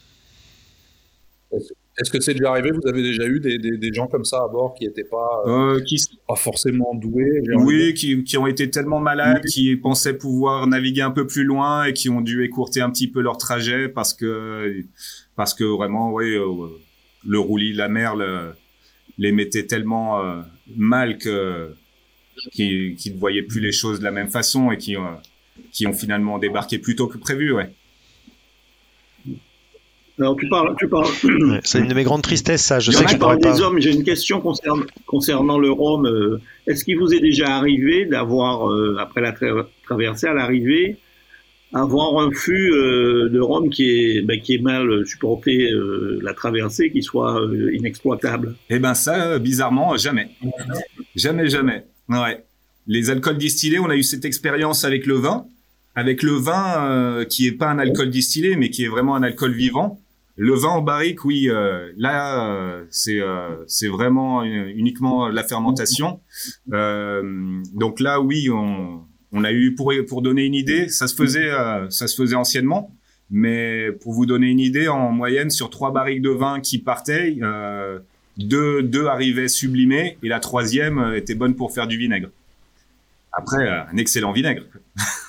[1.53, 2.71] Est-ce que c'est déjà arrivé?
[2.73, 5.81] Vous avez déjà eu des, des, gens comme ça à bord qui n'étaient pas, euh,
[5.83, 5.97] qui...
[6.27, 11.13] pas forcément doués Oui, qui, qui, ont été tellement malades, qui pensaient pouvoir naviguer un
[11.13, 14.83] peu plus loin et qui ont dû écourter un petit peu leur trajet parce que,
[15.37, 16.49] parce que vraiment, oui, euh,
[17.25, 18.17] le roulis, la mer
[19.19, 20.43] les mettait tellement
[20.75, 21.71] mal que
[22.51, 24.97] qui, qui ne voyaient plus les choses de la même façon et qui,
[25.75, 27.71] qui ont finalement débarqué plus tôt que prévu, ouais.
[30.19, 31.09] Alors tu parles, tu parles.
[31.65, 32.79] c'est une de mes grandes tristesses, ça.
[32.79, 33.81] Je sais que je parle des hommes.
[33.81, 36.07] J'ai une question concernant, concernant le Rhum.
[36.07, 39.35] Euh, est-ce qu'il vous est déjà arrivé d'avoir, euh, après la
[39.83, 40.99] traversée, à l'arrivée,
[41.73, 45.69] avoir un fût euh, de Rhum qui est, ben, qui est mal supporté
[46.23, 48.55] la traversée, qui soit inexploitable?
[48.71, 50.29] Eh ben ça, bizarrement, jamais,
[51.17, 51.87] jamais, jamais.
[52.09, 52.45] Ouais
[52.87, 55.47] les alcools distillés, on a eu cette expérience avec le vin,
[55.95, 59.23] avec le vin euh, qui est pas un alcool distillé, mais qui est vraiment un
[59.23, 60.01] alcool vivant.
[60.37, 63.21] Le vin en barrique, oui, euh, là euh, c'est
[63.69, 66.21] c'est vraiment uniquement la fermentation.
[66.67, 71.51] donc là, oui, on, on a eu pour pour donner une idée, ça se faisait
[71.89, 72.91] ça se faisait anciennement,
[73.31, 77.37] mais pour vous donner une idée, en moyenne sur trois barriques de vin qui partaient,
[78.37, 82.31] deux deux arrivaient sublimées et la troisième était bonne pour faire du vinaigre.
[83.37, 84.65] Après, euh, un excellent vinaigre.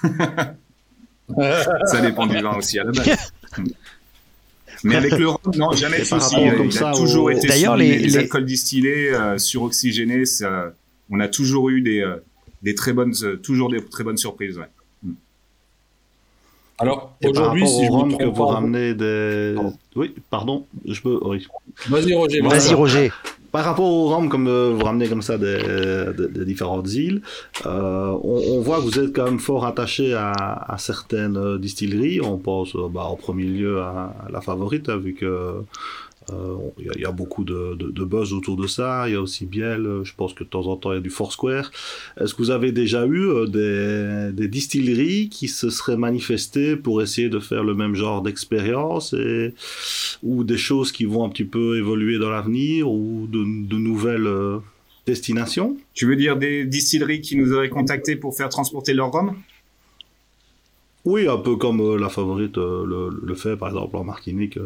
[0.08, 3.34] ça dépend du vin aussi à la base.
[4.84, 6.36] Mais avec le rhum, non, jamais de souci.
[6.38, 10.74] Il a toujours été D'ailleurs, les, les, alcools distillés, euh, suroxygénés, ça,
[11.10, 12.18] on a toujours eu des, euh,
[12.62, 14.60] des très bonnes, toujours des très bonnes surprises.
[14.60, 15.12] Ouais.
[16.78, 19.56] Alors aujourd'hui, si je rhum que vous ramenez des,
[19.96, 21.48] oui, pardon, je peux, oui.
[21.88, 22.42] Vas-y Roger.
[22.42, 23.12] Vas-y Roger.
[23.56, 27.22] Par rapport au rhum, comme euh, vous ramenez comme ça des, différentes îles,
[27.66, 32.20] euh, on, voit que vous êtes quand même fort attaché à, certaines euh, distilleries.
[32.20, 35.62] On pense bah, en premier lieu à, la favorite, hein, vu que euh,
[36.80, 39.08] il y, a beaucoup de, de, buzz autour de ça.
[39.08, 39.86] Il y a aussi Biel.
[39.86, 41.72] Euh, je pense que de temps en temps il y a du Foursquare.
[42.20, 47.02] Est-ce que vous avez déjà eu euh, des, des, distilleries qui se seraient manifestées pour
[47.02, 49.54] essayer de faire le même genre d'expérience et
[50.24, 54.30] ou des choses qui vont un petit peu évoluer dans l'avenir ou de, de nouvelles
[55.06, 55.78] destinations?
[55.94, 59.36] Tu veux dire des distilleries qui nous auraient contactés pour faire transporter leur rhum?
[61.06, 64.58] Oui, un peu comme la favorite le, le, fait, par exemple en Martinique.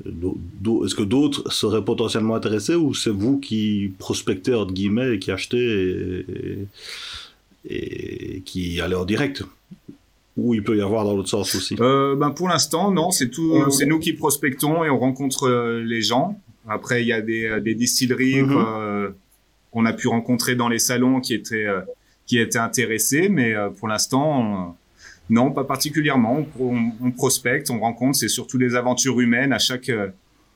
[0.00, 5.30] Est-ce que d'autres seraient potentiellement intéressés ou c'est vous qui prospectez, entre guillemets, et qui
[5.30, 6.26] achetez
[7.68, 9.44] et, qui allez en direct?
[10.36, 11.76] Ou il peut y avoir dans l'autre sens aussi?
[11.78, 15.80] Euh, ben Pour l'instant, non, c'est tout, c'est nous qui prospectons et on rencontre euh,
[15.80, 16.40] les gens.
[16.68, 19.12] Après, il y a des, des distilleries mm-hmm.
[19.70, 21.68] qu'on a pu rencontrer dans les salons qui étaient
[22.26, 24.76] qui étaient intéressés, mais pour l'instant,
[25.30, 26.46] non, pas particulièrement.
[26.58, 28.18] On, on, prospecte, on rencontre.
[28.18, 29.90] C'est surtout des aventures humaines à chaque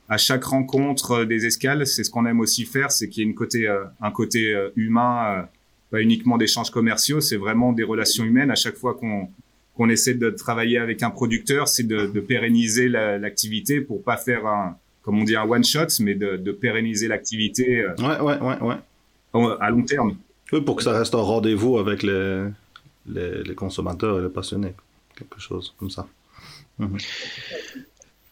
[0.07, 1.85] à chaque rencontre des escales.
[1.85, 3.67] C'est ce qu'on aime aussi faire, c'est qu'il y ait une côté
[4.01, 5.47] un côté humain
[5.89, 8.51] pas uniquement d'échanges commerciaux, c'est vraiment des relations humaines.
[8.51, 9.29] À chaque fois qu'on
[9.75, 14.45] qu'on essaie de travailler avec un producteur, c'est de, de, pérenniser l'activité pour pas faire
[14.45, 17.83] un, comme on dit, un one shot, mais de, de pérenniser l'activité.
[17.83, 18.75] Euh, ouais, ouais, ouais,
[19.33, 19.55] ouais.
[19.61, 20.17] À long terme.
[20.51, 22.47] Oui, pour que ça reste un rendez-vous avec les,
[23.09, 24.73] les, consommateurs et les passionnés,
[25.17, 26.07] quelque chose comme ça.
[26.77, 26.97] Mhm.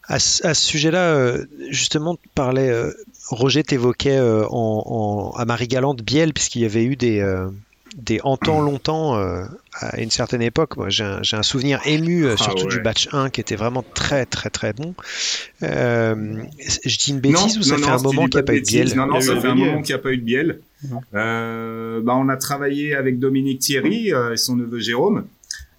[0.04, 2.92] À, ce sujet-là, euh, justement, tu parlais, euh,
[3.28, 7.20] Roger t'évoquait en, en, à Marie-Galante Biel, puisqu'il y avait eu des,
[7.98, 10.76] des en temps longtemps euh, à une certaine époque.
[10.76, 14.24] Moi, j'ai un, souvenir ému, euh, ah surtout du batch 1 qui était vraiment très
[14.24, 14.94] très très bon.
[15.62, 16.42] Euh,
[16.84, 18.66] je dis une bêtise ou ça fait un moment qu'il n'y a pas eu de
[18.66, 20.60] biel Non, non, ça fait un moment qu'il n'y a pas eu de biel.
[21.12, 25.26] bah, on a travaillé avec Dominique Thierry et son neveu Jérôme.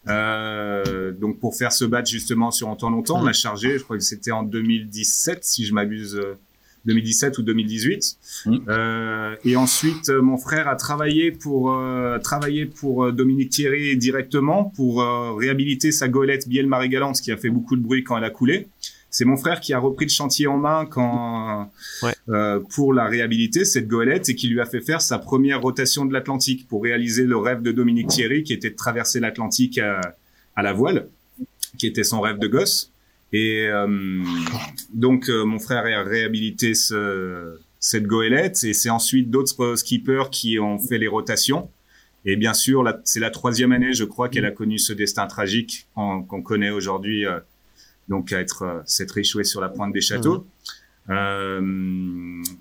[0.06, 3.98] donc pour faire ce batch justement sur en temps longtemps, on a chargé, je crois
[3.98, 6.20] que c'était en 2017 si je m'abuse
[6.86, 8.18] 2017 ou 2018.
[8.46, 8.58] Mmh.
[8.68, 13.98] Euh, et ensuite, euh, mon frère a travaillé pour euh, travailler pour euh, Dominique Thierry
[13.98, 15.04] directement pour
[15.38, 18.30] réhabiliter sa goélette Biel Marie Galante, qui a fait beaucoup de bruit quand elle a
[18.30, 18.68] coulé.
[19.12, 21.72] C'est mon frère qui a repris le chantier en main quand
[22.04, 22.14] ouais.
[22.70, 26.14] pour la réhabiliter cette goélette et qui lui a fait faire sa première rotation de
[26.14, 30.00] l'Atlantique pour réaliser le rêve de Dominique Thierry, qui était de traverser l'Atlantique à,
[30.56, 31.08] à la voile,
[31.80, 32.92] qui était son rêve de gosse.
[33.32, 34.24] Et euh,
[34.94, 40.60] donc euh, mon frère a réhabilité ce, cette goélette et c'est ensuite d'autres skippers qui
[40.60, 41.70] ont fait les rotations.
[42.26, 45.88] Et bien sûr, c'est la troisième année, je crois, qu'elle a connu ce destin tragique
[45.96, 47.40] qu'on connaît aujourd'hui, euh,
[48.10, 50.40] donc à être euh, s'être échoué sur la pointe des châteaux.
[50.40, 51.12] Mmh.
[51.12, 51.62] Euh,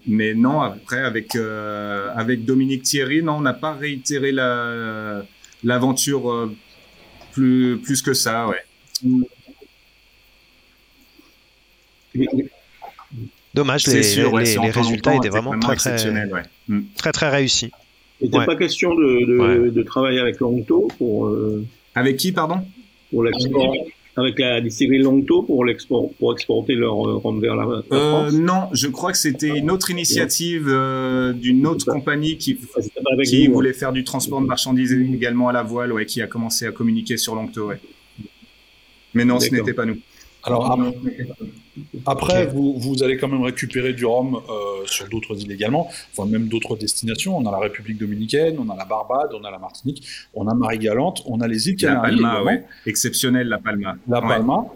[0.07, 5.22] mais non, après avec avec Dominique Thierry, non, on n'a pas réitéré la
[5.64, 6.50] l'aventure
[7.33, 8.64] plus plus que ça, ouais.
[13.54, 15.96] Dommage, les, résultats étaient vraiment très très,
[16.68, 16.83] mm.
[16.96, 17.70] très, très réussis.
[18.20, 21.26] Il n'était pas question de, de, travailler avec Longto pour.
[21.26, 22.57] Euh, avec qui, pardon?
[23.11, 23.74] Pour l'export.
[24.16, 28.33] Avec la distillerie Longto pour, l'export, pour exporter leur euh, rhum vers la, euh, France
[28.33, 30.64] Non, je crois que c'était une autre initiative
[31.35, 32.59] d'une autre compagnie qui,
[33.24, 36.66] qui voulait faire du transport de marchandises également à la voile, ouais, qui a commencé
[36.66, 37.68] à communiquer sur Longto.
[37.68, 37.78] Ouais.
[39.14, 39.98] Mais non, ce n'était pas nous.
[40.48, 40.78] Alors,
[42.06, 46.28] après, vous, vous, allez quand même récupérer du rhum euh, sur d'autres îles également, enfin
[46.28, 47.37] même d'autres destinations.
[47.37, 50.54] On a la République dominicaine, on a la Barbade, on a la Martinique, on a
[50.54, 52.16] Marie-Galante, on a les îles Canaries.
[52.16, 52.64] La Palma, ouais.
[52.87, 53.96] Exceptionnel, la Palma.
[54.08, 54.66] La Palma,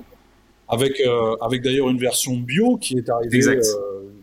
[0.68, 3.62] avec, euh, avec d'ailleurs une version bio qui est arrivée euh,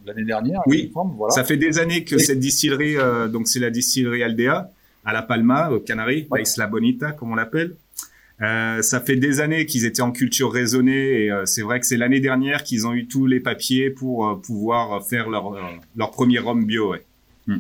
[0.06, 0.62] l'année dernière.
[0.68, 1.34] Oui, voilà.
[1.34, 2.96] ça fait des années que cette distillerie,
[3.32, 4.72] donc c'est la distillerie Aldea,
[5.06, 7.76] à La Palma, aux Canaries, la Isla Bonita, comme on l'appelle.
[8.42, 11.86] Euh, ça fait des années qu'ils étaient en culture raisonnée et euh, c'est vrai que
[11.86, 15.58] c'est l'année dernière qu'ils ont eu tous les papiers pour euh, pouvoir faire leur,
[15.96, 16.96] leur premier rhum bio.
[17.48, 17.60] Hmm.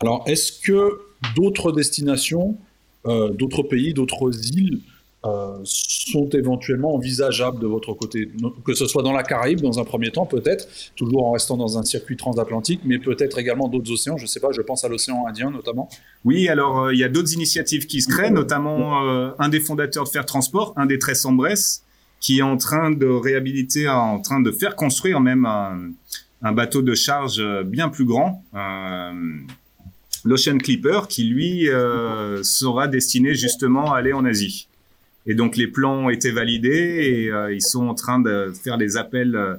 [0.00, 1.00] Alors, est-ce que
[1.34, 2.56] d'autres destinations,
[3.04, 4.80] d'autres pays, d'autres îles
[5.26, 8.30] euh, sont éventuellement envisageables de votre côté,
[8.64, 11.76] que ce soit dans la Caraïbe dans un premier temps peut-être, toujours en restant dans
[11.76, 14.88] un circuit transatlantique, mais peut-être également d'autres océans, je ne sais pas, je pense à
[14.88, 15.88] l'océan Indien notamment.
[16.24, 19.58] Oui, alors euh, il y a d'autres initiatives qui se créent, notamment euh, un des
[19.58, 21.82] fondateurs de Faire Transport, un des Tres Bresse,
[22.20, 26.94] qui est en train de réhabiliter, en train de faire construire même un bateau de
[26.94, 28.44] charge bien plus grand.
[30.24, 31.68] L'Ocean Clipper, qui lui
[32.42, 34.68] sera destiné justement à aller en Asie.
[35.26, 38.78] Et donc les plans ont été validés et euh, ils sont en train de faire
[38.78, 39.56] des appels euh,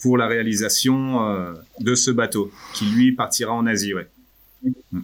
[0.00, 3.92] pour la réalisation euh, de ce bateau qui lui partira en Asie.
[3.92, 4.08] Ouais.
[4.92, 5.00] Mm.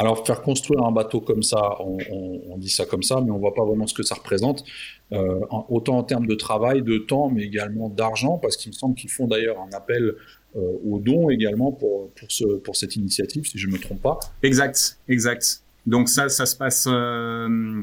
[0.00, 3.54] Alors faire construire un bateau comme ça, on, dit ça comme ça, mais on voit
[3.54, 4.64] pas vraiment ce que ça représente,
[5.10, 9.10] autant en termes de travail, de temps, mais également d'argent, parce qu'il me semble qu'ils
[9.10, 10.14] font d'ailleurs un appel
[10.54, 14.20] aux dons également pour, pour, ce, pour cette initiative, si je me trompe pas.
[14.44, 15.64] Exact, exact.
[15.88, 16.86] Donc ça, ça se passe.
[16.86, 17.82] Euh,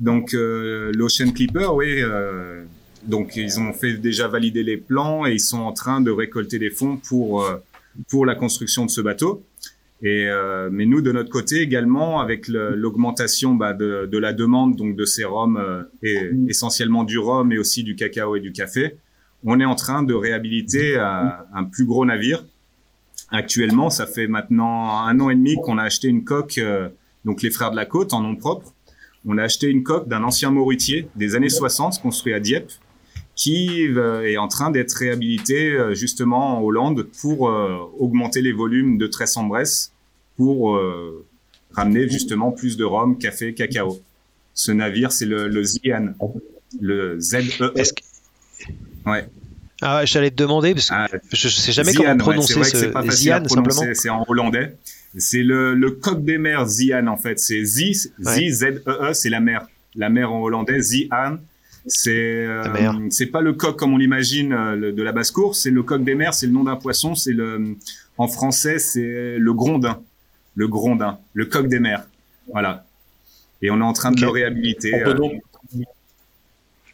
[0.00, 2.00] donc euh, l'Ocean Clipper, oui.
[2.02, 2.64] Euh,
[3.02, 6.58] donc ils ont fait déjà valider les plans et ils sont en train de récolter
[6.58, 7.46] des fonds pour
[8.08, 9.44] pour la construction de ce bateau.
[10.02, 10.26] Et
[10.72, 15.04] mais nous de notre côté également avec l'augmentation bah, de, de, la demande donc de
[15.04, 18.96] ces rhums et essentiellement du rhum et aussi du cacao et du café,
[19.44, 22.44] on est en train de réhabiliter un, un plus gros navire.
[23.30, 26.58] Actuellement, ça fait maintenant un an et demi qu'on a acheté une coque
[27.24, 28.72] donc les frères de la côte en nom propre.
[29.26, 32.70] On a acheté une coque d'un ancien moritier des années 60 construit à Dieppe
[33.34, 37.50] qui est en train d'être réhabilité justement en Hollande pour
[37.98, 39.92] augmenter les volumes de Tresse en Bresse
[40.36, 40.78] pour
[41.74, 44.00] ramener justement plus de rhum, café, cacao.
[44.54, 46.14] Ce navire, c'est le, le Zian,
[46.80, 47.60] le ZE.
[49.04, 49.28] Ouais.
[49.82, 53.44] Ah, j'allais te demander parce que ah, je, ne sais jamais comment prononcer ce Zian
[53.48, 53.82] simplement.
[53.94, 54.76] C'est en hollandais.
[55.16, 57.38] C'est le, le coq des mers Zian en fait.
[57.38, 59.66] C'est Z, Z, Z, E, E, c'est la mer.
[59.94, 61.38] La mer en hollandais, Zian.
[61.86, 65.54] C'est euh, c'est pas le coq comme on l'imagine euh, de la basse cour.
[65.54, 66.32] C'est le coq des mers.
[66.32, 67.14] C'est le nom d'un poisson.
[67.14, 67.76] C'est le
[68.16, 70.00] en français, c'est le grondin,
[70.54, 72.06] le grondin, le coq des mers.
[72.50, 72.86] Voilà.
[73.60, 74.94] Et on est en train de le réhabiliter.
[74.94, 75.42] On peut donc,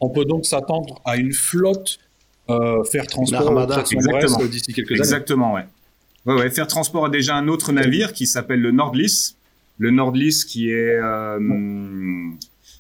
[0.01, 1.99] on peut donc s'attendre à une flotte
[2.49, 3.66] euh, faire transport
[4.49, 5.01] d'ici quelques années.
[5.01, 5.64] Exactement, ouais.
[6.27, 6.51] Ouais, ouais.
[6.51, 9.37] Faire transport a déjà un autre navire qui s'appelle le Nordlis.
[9.79, 11.39] Le Nordlis qui est euh,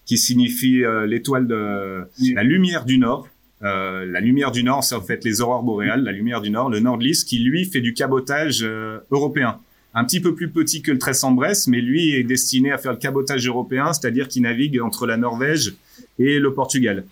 [0.04, 3.28] qui signifie euh, l'étoile de la lumière du Nord.
[3.62, 6.02] Euh, la lumière du Nord, c'est en fait les aurores boréales.
[6.02, 8.66] La lumière du Nord, le Nordlis, qui lui fait du cabotage
[9.10, 9.58] européen
[9.92, 12.98] un petit peu plus petit que le Tresse-en-Bresse, mais lui est destiné à faire le
[12.98, 15.74] cabotage européen, c'est-à-dire qu'il navigue entre la Norvège
[16.20, 17.04] et le Portugal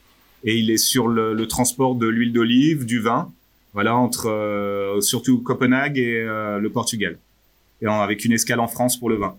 [0.45, 3.31] et il est sur le, le transport de l'huile d'olive, du vin,
[3.75, 7.19] voilà entre euh, surtout Copenhague et euh, le Portugal,
[7.81, 9.37] et avec une escale en France pour le vin.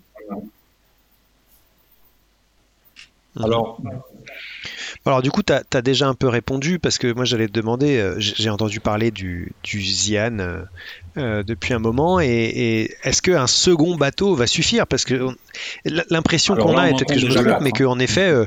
[3.36, 3.80] Alors,
[5.06, 7.98] alors du coup, tu as, déjà un peu répondu parce que moi j'allais te demander,
[7.98, 10.64] euh, j'ai entendu parler du, du Zian
[11.16, 12.20] depuis un moment.
[12.20, 14.86] Et, est-ce qu'un second bateau va suffire?
[14.86, 15.28] Parce que
[16.10, 18.46] l'impression qu'on a, est peut-être que je me trompe, mais qu'en effet, euh,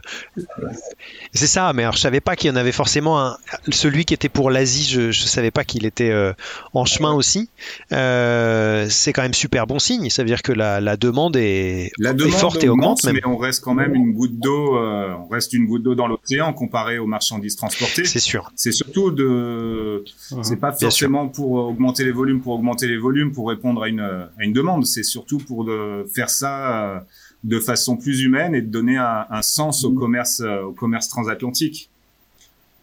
[1.33, 1.73] c'est ça.
[1.73, 3.37] Mais alors, je savais pas qu'il y en avait forcément un.
[3.69, 6.33] Celui qui était pour l'Asie, je, ne savais pas qu'il était euh,
[6.73, 7.49] en chemin aussi.
[7.89, 10.09] c'est quand même super bon signe.
[10.09, 13.03] Ça veut dire que la, demande est, la demande forte et augmente.
[13.05, 14.77] Mais on reste quand même une goutte d'eau.
[14.77, 18.05] on reste une goutte d'eau dans l'océan comparé aux marchandises transportées.
[18.05, 18.51] C'est sûr.
[18.55, 20.03] C'est surtout de.
[20.41, 23.99] C'est pas forcément pour augmenter les volumes pour augmenter les volumes pour répondre à une,
[23.99, 24.85] à une demande.
[24.85, 26.99] C'est surtout pour de, faire ça euh,
[27.43, 29.99] de façon plus humaine et de donner un, un sens au mmh.
[29.99, 31.89] commerce, euh, au commerce transatlantique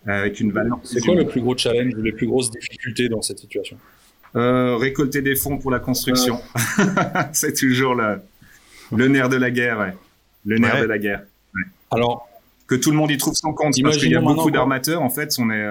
[0.06, 0.80] avec une valeur.
[0.82, 3.76] C'est quoi le plus gros challenge ou les plus grosses difficultés dans cette situation?
[4.36, 6.40] Euh, Récolter des fonds pour la construction.
[7.32, 8.20] c'est toujours le,
[8.96, 9.78] le nerf de la guerre.
[9.78, 9.94] Ouais.
[10.46, 11.22] Le nerf de la guerre.
[11.90, 12.28] Alors
[12.66, 13.74] que tout le monde y trouve son compte.
[13.82, 15.02] Parce qu'il y a beaucoup d'armateurs.
[15.02, 15.66] En fait, on est,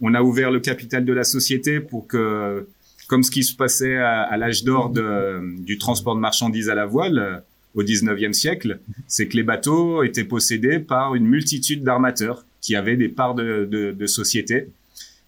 [0.00, 2.66] on a ouvert le capital de la société pour que
[3.10, 7.18] comme ce qui se passait à, l'âge d'or du transport de marchandises à la voile
[7.18, 7.38] euh,
[7.74, 12.96] au 19e siècle, c'est que les bateaux étaient possédés par une multitude d'armateurs qui avaient
[12.96, 14.68] des parts de, de, société.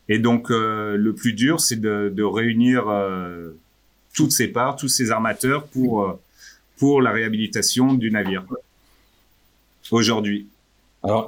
[0.09, 3.51] Et donc, euh, le plus dur, c'est de, réunir euh,
[4.15, 6.21] toutes ces parts, tous ces armateurs pour,
[6.77, 8.45] pour la réhabilitation du navire.
[9.91, 10.47] Aujourd'hui.
[11.03, 11.27] Alors,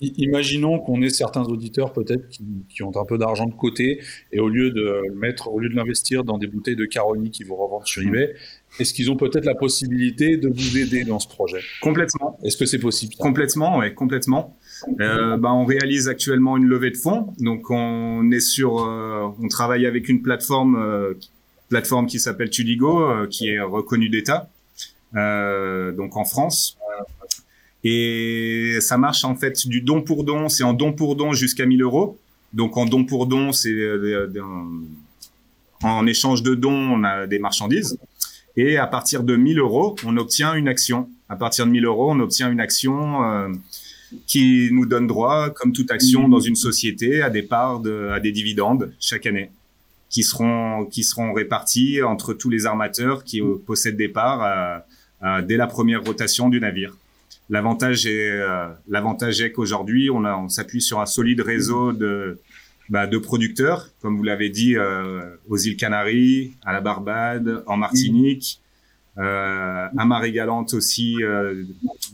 [0.00, 4.00] Imaginons qu'on ait certains auditeurs peut-être qui, ont un peu d'argent de côté
[4.32, 7.30] et au lieu de le mettre, au lieu de l'investir dans des bouteilles de Caroni
[7.30, 8.34] qui vont revendre sur eBay,
[8.78, 11.60] est-ce qu'ils ont peut-être la possibilité de vous aider dans ce projet?
[11.82, 12.38] Complètement.
[12.44, 13.14] Est-ce que c'est possible?
[13.18, 14.56] Complètement, oui, complètement.
[15.00, 19.48] Euh, bah, on réalise actuellement une levée de fonds, donc on est sur, euh, on
[19.48, 21.14] travaille avec une plateforme, euh,
[21.68, 24.48] plateforme qui s'appelle Tudigo, euh, qui est reconnue d'État,
[25.12, 26.78] donc en France.
[27.82, 31.66] Et ça marche en fait du don pour don, c'est en don pour don jusqu'à
[31.66, 32.18] 1000 euros.
[32.52, 34.28] Donc en don pour don, c'est euh,
[35.82, 37.98] en échange de dons, on a des marchandises.
[38.56, 41.08] Et à partir de 1000 euros, on obtient une action.
[41.28, 43.48] À partir de 1000 euros, on obtient une action euh,
[44.26, 48.20] qui nous donne droit, comme toute action dans une société, à des parts, de, à
[48.20, 49.52] des dividendes chaque année,
[50.10, 54.82] qui seront qui seront répartis entre tous les armateurs qui possèdent des parts
[55.46, 56.96] dès la première rotation du navire.
[57.50, 62.38] L'avantage est, euh, l'avantage est qu'aujourd'hui, on, on s'appuie sur un solide réseau de,
[62.88, 67.76] bah, de producteurs, comme vous l'avez dit, euh, aux îles Canaries, à la Barbade, en
[67.76, 68.60] Martinique,
[69.18, 71.16] euh, à Marie-Galante aussi.
[71.22, 71.64] Euh,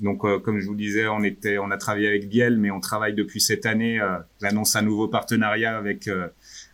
[0.03, 2.81] donc, euh, comme je vous disais, on était, on a travaillé avec Biel, mais on
[2.81, 4.01] travaille depuis cette année.
[4.41, 6.09] L'annonce un nouveau partenariat avec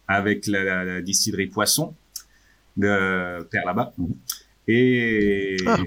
[0.08, 1.94] avec la, la, distillerie Poisson
[2.76, 3.92] de Père là-bas
[4.68, 5.78] et ah.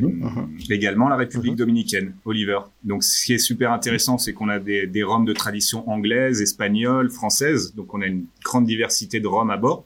[0.70, 1.58] également la République uh-huh.
[1.58, 2.60] dominicaine, Oliver.
[2.84, 6.42] Donc, ce qui est super intéressant, c'est qu'on a des, des rhums de tradition anglaise,
[6.42, 7.74] espagnole, française.
[7.74, 9.86] Donc, on a une grande diversité de rhums à bord,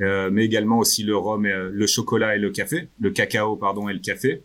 [0.00, 3.88] euh, mais également aussi le rhum, euh, le chocolat et le café, le cacao, pardon,
[3.88, 4.42] et le café.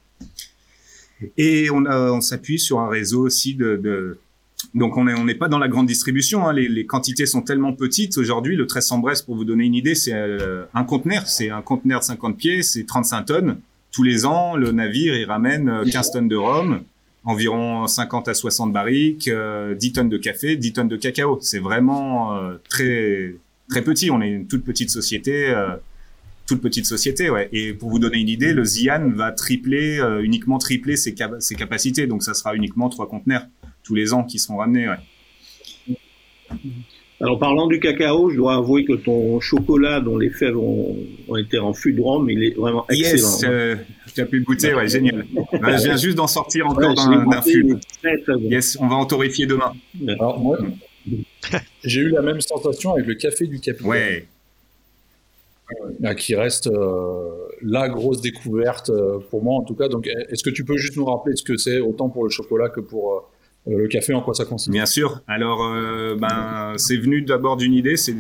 [1.38, 4.20] Et on, on s'appuie sur un réseau aussi de, de
[4.74, 6.48] donc on n'est on pas dans la grande distribution.
[6.48, 6.54] Hein.
[6.54, 8.56] Les, les, quantités sont tellement petites aujourd'hui.
[8.56, 11.28] Le 1300 Brest, pour vous donner une idée, c'est euh, un conteneur.
[11.28, 13.58] C'est un conteneur de 50 pieds, c'est 35 tonnes.
[13.92, 16.82] Tous les ans, le navire il ramène 15 euh, tonnes de rhum
[17.24, 21.40] environ 50 à 60 barriques, 10 tonnes de café, 10 tonnes de cacao.
[21.42, 22.40] C'est vraiment
[22.70, 23.36] très
[23.70, 24.10] très petit.
[24.12, 25.54] On est une toute petite société
[26.48, 27.50] toute petite société, ouais.
[27.52, 31.56] Et pour vous donner une idée, le Zian va tripler, euh, uniquement tripler ses, ses,
[31.56, 32.08] capacités.
[32.08, 33.46] Donc, ça sera uniquement trois conteneurs
[33.88, 36.58] tous les ans qui seront ramenés, ouais.
[37.20, 40.96] Alors, parlant du cacao, je dois avouer que ton chocolat dont les fèves ont,
[41.36, 43.16] été en fût de rhum, il est vraiment excellent.
[43.16, 43.76] Yes, euh,
[44.14, 45.26] tu as pu le goûter, ouais, génial.
[45.52, 47.76] je viens juste d'en sortir encore d'un fût.
[48.42, 49.74] Yes, on va en torréfier demain.
[50.08, 50.60] Alors, moi,
[51.84, 53.88] j'ai eu la même sensation avec le café du capitaine.
[53.88, 54.28] Ouais.
[56.06, 57.30] Euh, qui reste euh,
[57.62, 59.90] la grosse découverte euh, pour moi en tout cas.
[59.90, 62.70] Donc, est-ce que tu peux juste nous rappeler ce que c'est autant pour le chocolat
[62.70, 63.30] que pour
[63.70, 65.22] le café, en quoi ça consiste Bien sûr.
[65.28, 65.60] Alors,
[66.18, 67.98] ben, c'est venu d'abord d'une idée.
[67.98, 68.16] C'est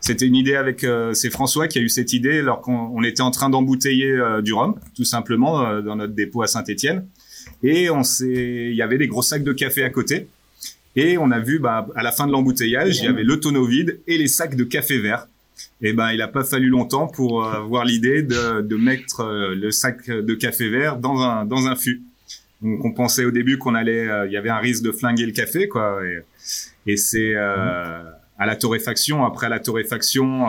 [0.00, 3.30] c'était une idée avec c'est François qui a eu cette idée alors qu'on était en
[3.30, 7.06] train d'embouteiller du rhum, tout simplement dans notre dépôt à Saint-Étienne.
[7.62, 10.28] Et on s'est, il y avait des gros sacs de café à côté.
[10.96, 13.66] Et on a vu, bah, à la fin de l'embouteillage, il y avait le tonneau
[13.66, 15.28] vide et les sacs de café vert.
[15.82, 19.54] Et ben, il a pas fallu longtemps pour euh, avoir l'idée de, de mettre euh,
[19.54, 22.02] le sac de café vert dans un dans un fût.
[22.62, 25.26] Donc, on pensait au début qu'on allait, euh, il y avait un risque de flinguer
[25.26, 26.00] le café, quoi.
[26.04, 30.46] Et, et c'est à la torréfaction, après la torréfaction,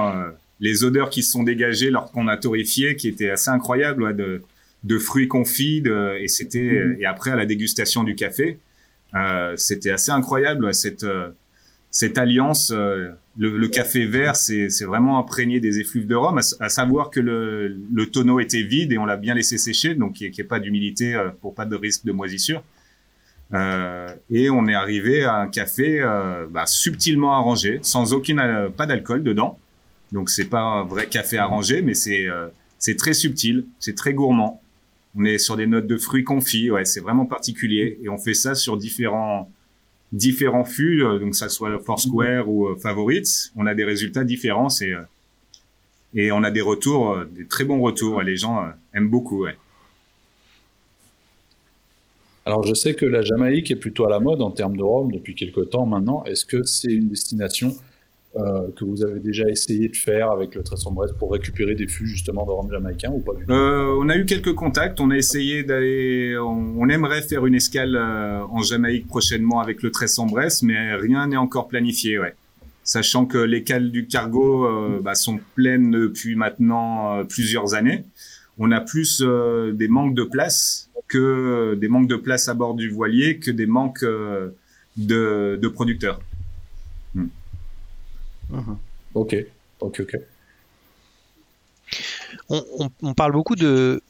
[0.59, 4.41] les odeurs qui se sont dégagées lorsqu'on a torréfié, qui étaient assez incroyables, de
[4.83, 8.59] de fruits confits, de, et c'était et après à la dégustation du café,
[9.55, 11.05] c'était assez incroyable cette
[11.99, 12.71] cette alliance
[13.37, 18.39] le, café vert, c'est vraiment imprégné des effluves de rhum, à, savoir que le, tonneau
[18.39, 21.29] était vide et on l'a bien laissé sécher, donc il n'y ait pas d'humidité euh,
[21.41, 22.63] pour pas de risque de moisissure.
[23.53, 28.41] Euh, et on est arrivé à un café euh, bah, subtilement arrangé, sans aucune
[28.75, 29.57] pas d'alcool dedans.
[30.11, 32.27] Donc c'est pas un vrai café arrangé, mais c'est
[32.79, 34.61] c'est très subtil, c'est très gourmand.
[35.17, 37.99] On est sur des notes de fruits confits, ouais, c'est vraiment particulier.
[38.03, 39.51] Et on fait ça sur différents
[40.11, 44.69] différents fûts, euh, donc ça soit Foursquare ou euh, Favorites, on a des résultats différents
[44.81, 45.01] et, euh,
[46.13, 48.21] et on a des retours, des très bons retours.
[48.21, 49.43] Les gens aiment beaucoup.
[49.43, 49.57] Ouais.
[52.45, 55.11] Alors je sais que la Jamaïque est plutôt à la mode en termes de rhum
[55.11, 56.23] depuis quelques temps maintenant.
[56.23, 57.75] Est-ce que c'est une destination
[58.37, 62.07] euh, que vous avez déjà essayé de faire avec le Tresson-Bresse pour récupérer des fûts
[62.07, 65.63] justement de rhum jamaïcain ou pas euh, On a eu quelques contacts, on a essayé
[65.63, 71.27] d'aller, on, aimerait faire une escale euh, en Jamaïque prochainement avec le Tresson-Bresse, mais rien
[71.27, 72.19] n'est encore planifié.
[72.83, 78.05] Sachant que les cales du cargo euh, bah, sont pleines depuis maintenant plusieurs années,
[78.59, 79.21] on a plus
[79.73, 83.67] des manques de place que des manques de place à bord du voilier que des
[83.67, 84.05] manques
[84.97, 86.19] de producteurs.
[88.49, 88.77] Mhm.
[89.13, 89.35] Ok,
[89.79, 90.19] ok, ok.
[92.49, 94.01] On, parle beaucoup de,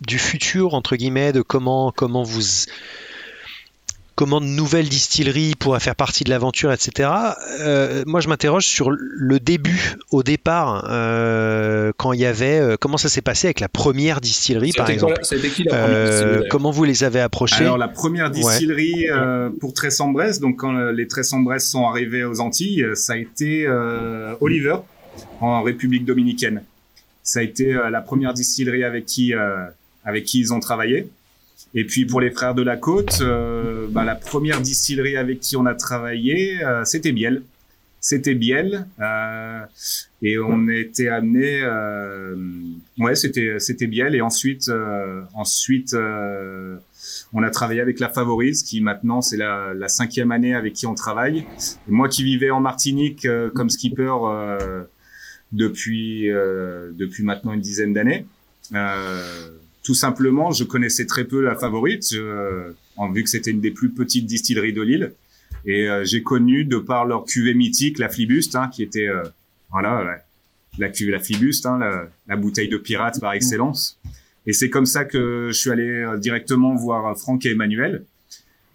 [0.00, 2.66] du futur, entre guillemets, de comment, comment vous
[4.14, 7.10] comment de nouvelles distilleries pourraient faire partie de l'aventure, etc.
[7.60, 12.76] Euh, moi, je m'interroge sur le début, au départ, euh, quand il y avait, euh,
[12.78, 15.20] comment ça s'est passé avec la première distillerie, par exemple?
[16.50, 17.64] comment vous les avez approchés?
[17.64, 19.06] Alors, la première distillerie
[19.60, 23.66] pour Tressambres, donc quand les Tressambres sont arrivés aux Antilles, ça a été
[24.40, 24.76] Oliver,
[25.40, 26.62] en République dominicaine.
[27.22, 29.32] Ça a été la première distillerie avec qui,
[30.04, 31.08] avec qui ils ont travaillé.
[31.74, 35.56] Et puis pour les frères de la côte, euh, bah, la première distillerie avec qui
[35.56, 37.42] on a travaillé, euh, c'était Biel.
[38.00, 39.60] C'était Biel euh,
[40.22, 42.34] et on était amené, euh,
[42.98, 44.68] ouais, c'était c'était Biel et ensuite
[45.34, 45.94] ensuite
[47.32, 50.86] on a travaillé avec la Favorise qui maintenant c'est la, la, cinquième année avec qui
[50.86, 51.46] on travaille.
[51.86, 54.12] Moi qui vivais en Martinique comme skipper
[55.52, 58.26] depuis depuis maintenant une dizaine d'années.
[58.74, 59.50] Euh,
[59.82, 63.72] tout simplement, je connaissais très peu la favorite, euh, en vu que c'était une des
[63.72, 65.12] plus petites distilleries de l'île.
[65.64, 69.22] Et euh, j'ai connu, de par leur cuvée mythique, la Flibuste, hein, qui était, euh,
[69.70, 70.20] voilà,
[70.78, 71.80] la, cuvée, la Flibuste, hein,
[72.28, 73.98] la, bouteille de pirate par excellence.
[74.46, 78.04] Et c'est comme ça que je suis allé directement voir Franck et Emmanuel.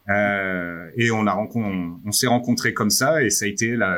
[0.10, 3.98] et on a on, on s'est rencontrés comme ça, et ça a été la,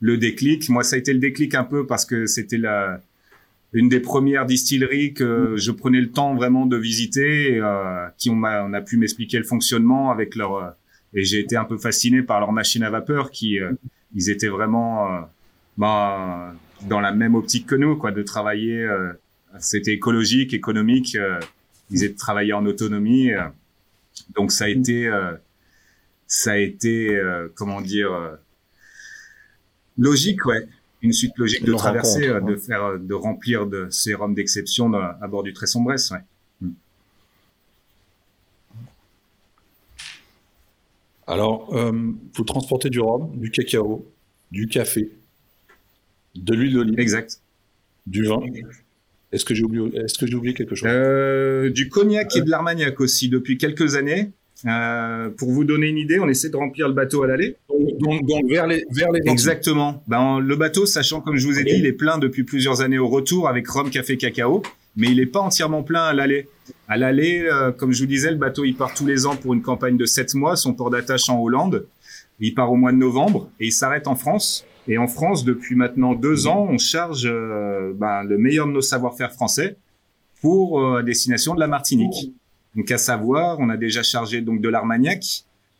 [0.00, 0.68] le déclic.
[0.68, 3.00] Moi, ça a été le déclic un peu parce que c'était la
[3.72, 8.30] une des premières distilleries que je prenais le temps vraiment de visiter, et, euh, qui
[8.30, 10.70] on a, on a pu m'expliquer le fonctionnement avec leur euh,
[11.14, 13.72] et j'ai été un peu fasciné par leur machine à vapeur qui euh,
[14.14, 15.20] ils étaient vraiment euh,
[15.76, 18.86] bah, dans la même optique que nous quoi de travailler
[19.58, 21.16] c'était écologique économique
[21.90, 23.30] ils étaient travaillés en autonomie
[24.36, 25.10] donc ça a été
[26.26, 27.20] ça a été
[27.54, 28.10] comment dire
[29.96, 30.68] logique ouais
[31.02, 35.26] une suite logique de traverser, euh, de faire, euh, de remplir de sérum d'exception à
[35.28, 36.10] bord du Tresson Bresse.
[36.10, 36.18] Ouais.
[36.60, 36.72] Hmm.
[41.26, 44.06] Alors, vous transportez du rhum, du cacao,
[44.50, 45.10] du café,
[46.34, 46.98] de l'huile d'olive.
[46.98, 47.40] Exact.
[48.06, 48.40] Du vin.
[49.30, 50.88] Est-ce que j'ai oublié, est-ce que j'ai oublié quelque chose?
[50.90, 54.30] Euh, Du cognac et de l'armagnac aussi depuis quelques années.
[54.66, 57.56] Euh, pour vous donner une idée, on essaie de remplir le bateau à l'aller.
[58.00, 60.02] Donc, donc, vers les vers les Exactement.
[60.08, 62.98] Ben, le bateau, sachant comme je vous ai dit, il est plein depuis plusieurs années
[62.98, 64.62] au retour avec rhum, café, cacao,
[64.96, 66.48] mais il n'est pas entièrement plein à l'aller.
[66.88, 69.54] À l'aller, euh, comme je vous disais, le bateau il part tous les ans pour
[69.54, 70.56] une campagne de 7 mois.
[70.56, 71.86] Son port d'attache en Hollande.
[72.40, 74.64] Il part au mois de novembre et il s'arrête en France.
[74.88, 78.80] Et en France, depuis maintenant deux ans, on charge euh, ben, le meilleur de nos
[78.80, 79.76] savoir-faire français
[80.40, 82.32] pour euh, destination de la Martinique.
[82.78, 85.24] Donc à savoir, on a déjà chargé donc de l'Armagnac,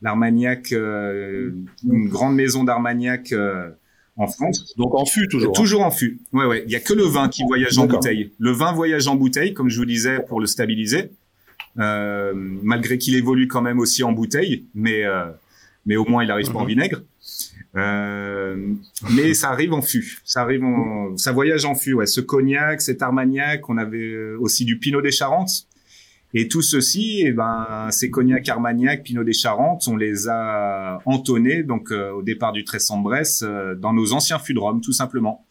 [0.02, 1.52] l'Armagnac, euh,
[1.88, 3.70] une grande maison d'Armagnac euh,
[4.16, 4.74] en France.
[4.76, 5.50] Donc en fût toujours.
[5.50, 5.54] Hein.
[5.54, 6.18] Toujours en fût.
[6.32, 6.64] Ouais ouais.
[6.66, 8.32] Il y a que le vin qui voyage en bouteille.
[8.40, 11.12] Le vin voyage en bouteille, comme je vous disais, pour le stabiliser.
[11.78, 15.04] Euh, malgré qu'il évolue quand même aussi en bouteille, mais
[15.86, 16.68] mais au moins il arrive pas en mhm.
[16.68, 17.02] vinaigre.
[17.74, 20.18] Mais ça arrive en fût.
[20.24, 21.92] Ça arrive en, ça voyage en fût.
[21.92, 22.06] Ouais.
[22.06, 25.68] Ce cognac, cet armagnac, on avait aussi du Pinot des Charentes.
[26.34, 31.62] Et tout ceci, eh ben, ces cognac, armagnac, Pinot des Charentes, on les a entonnés
[31.62, 33.44] donc euh, au départ du Tressan-Bresse
[33.78, 35.44] dans nos anciens fûts de Rome, tout simplement.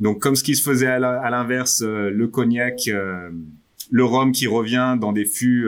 [0.00, 0.98] Donc comme ce qui se faisait à
[1.30, 2.90] l'inverse, le cognac,
[3.90, 5.66] le rhum qui revient dans des fûts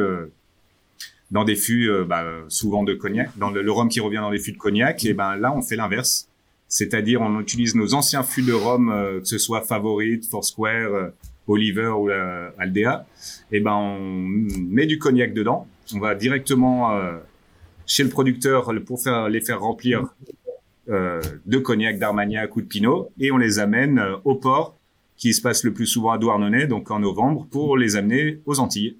[1.31, 4.39] dans des fûts euh, bah, souvent de cognac, dans le, rhum qui revient dans des
[4.39, 6.29] fûts de cognac, et ben là on fait l'inverse,
[6.68, 11.09] c'est-à-dire on utilise nos anciens fûts de rhum, euh, que ce soit Favorite, Foursquare, euh,
[11.49, 12.09] Oliver ou
[12.59, 13.07] Aldea,
[13.51, 16.99] et ben on met du cognac dedans, on va directement
[17.86, 20.05] chez le producteur pour faire les faire remplir
[20.86, 24.76] de cognac, d'Armagnac ou de Pinot, et on les amène au port
[25.16, 28.61] qui se passe le plus souvent à Douarnenez, donc en novembre, pour les amener aux
[28.61, 28.96] Antilles.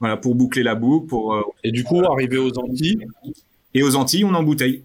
[0.00, 1.06] Voilà, pour boucler la boucle.
[1.08, 3.06] Pour, euh, et du coup, arriver aux Antilles?
[3.74, 4.82] Et aux Antilles, on embouteille.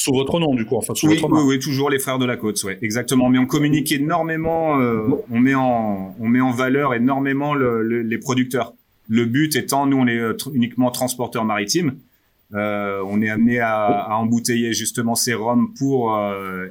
[0.00, 2.24] Sous votre nom, du coup, enfin, sous oui, votre oui, oui, toujours les frères de
[2.24, 3.28] la côte, ouais, exactement.
[3.28, 8.74] Mais on communique énormément, euh, on met en, on met en valeur énormément les producteurs.
[9.08, 11.96] Le but étant, nous, on est euh, uniquement transporteurs maritimes.
[12.52, 16.16] on est amené à, embouteiller justement ces rhums pour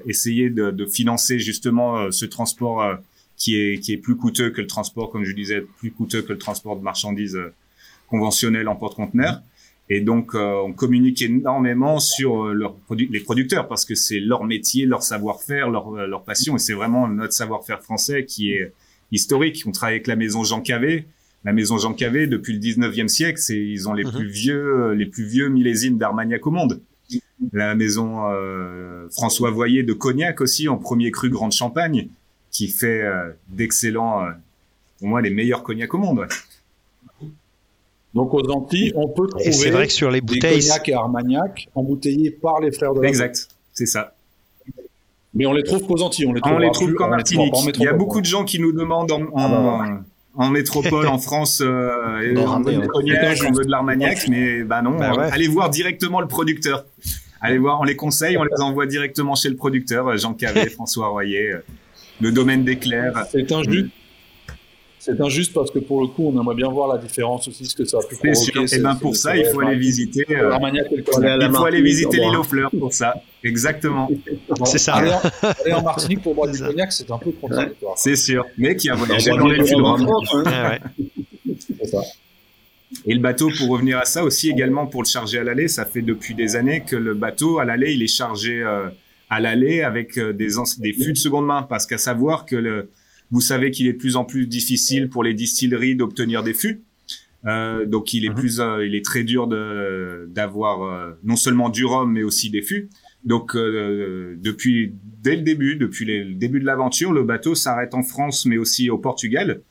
[0.08, 2.98] essayer de, de, financer justement ce transport
[3.38, 6.34] qui est qui est plus coûteux que le transport, comme je disais, plus coûteux que
[6.34, 7.54] le transport de marchandises euh,
[8.08, 9.42] conventionnel en porte-conteneurs.
[9.90, 14.44] Et donc, euh, on communique énormément sur euh, leurs les producteurs parce que c'est leur
[14.44, 16.56] métier, leur savoir-faire, leur, leur passion.
[16.56, 18.74] Et c'est vraiment notre savoir-faire français qui est
[19.12, 19.64] historique.
[19.66, 21.06] On travaille avec la maison Jean Cavé.
[21.46, 24.12] La maison Jean Cavé, depuis le 19e siècle, c'est, ils ont les mhm.
[24.12, 26.82] plus vieux, les plus vieux millésimes d'Armagnac au monde.
[27.54, 28.24] La maison
[29.12, 32.10] François Voyer de Cognac aussi, en premier cru Grande Champagne
[32.58, 34.32] qui fait euh, d'excellents, euh,
[34.98, 36.28] pour moi, les meilleurs cognacs au monde.
[38.18, 40.94] Donc aux Antilles, on peut trouver c'est vrai que sur les bouteilles, des cognacs et
[40.94, 44.16] armagnac embouteillés par les frères de la Exact, c'est ça.
[45.36, 47.54] Mais on les trouve qu'aux Antilles, on les trouve, on les trouve qu'en Martinique.
[47.76, 50.02] Il y a beaucoup de gens qui nous demandent en, ah bah
[50.36, 54.82] en, métropole, en France, euh, on veut du cognac, on veut de l'armagnac, mais bah
[54.82, 56.86] non, bah allez voir directement le producteur.
[57.40, 61.10] Allez voir, on les conseille, on les envoie directement chez le producteur, Jean Cavé, François
[61.10, 61.54] Royer
[62.20, 63.26] le domaine d'éclair.
[63.32, 63.92] C'est injuste.
[65.08, 67.74] C'est injuste parce que pour le coup, on aimerait bien voir la différence aussi, ce
[67.74, 68.76] que ça a pu provoquer.
[68.76, 70.26] Et ben pour ça, il faut aller visiter.
[70.32, 70.52] Euh,
[70.92, 73.14] il faut aller visiter l'île aux fleurs pour ça.
[73.42, 74.10] Exactement.
[74.66, 74.96] c'est ça.
[74.96, 75.14] Aller,
[75.74, 77.98] en Martinique pour boire du cognac, c'est un peu contradictoire.
[77.98, 78.46] C'est sûr.
[78.58, 79.86] Mais qui a voyagé dans les films.
[81.80, 82.02] C'est ça.
[83.06, 85.86] Et le bateau, pour revenir à ça aussi également pour le charger à l'aller, ça
[85.86, 88.62] fait depuis des années que le bateau à l'aller, il est chargé.
[88.62, 88.90] Euh,
[89.30, 92.90] à l'aller avec euh, des, des fûts de seconde main, parce qu'à savoir que le,
[93.32, 96.84] vous savez qu'il est de plus en plus difficile pour les distilleries d'obtenir des fûts.
[97.46, 98.36] Euh, donc il est mhm.
[98.36, 102.50] plus, euh, il est très dur de d'avoir euh, non seulement du rhum mais aussi
[102.50, 102.90] des fûts.
[103.24, 108.46] Donc depuis dès le début, depuis le début de l'aventure, le bateau s'arrête en France
[108.46, 109.62] mais aussi au Portugal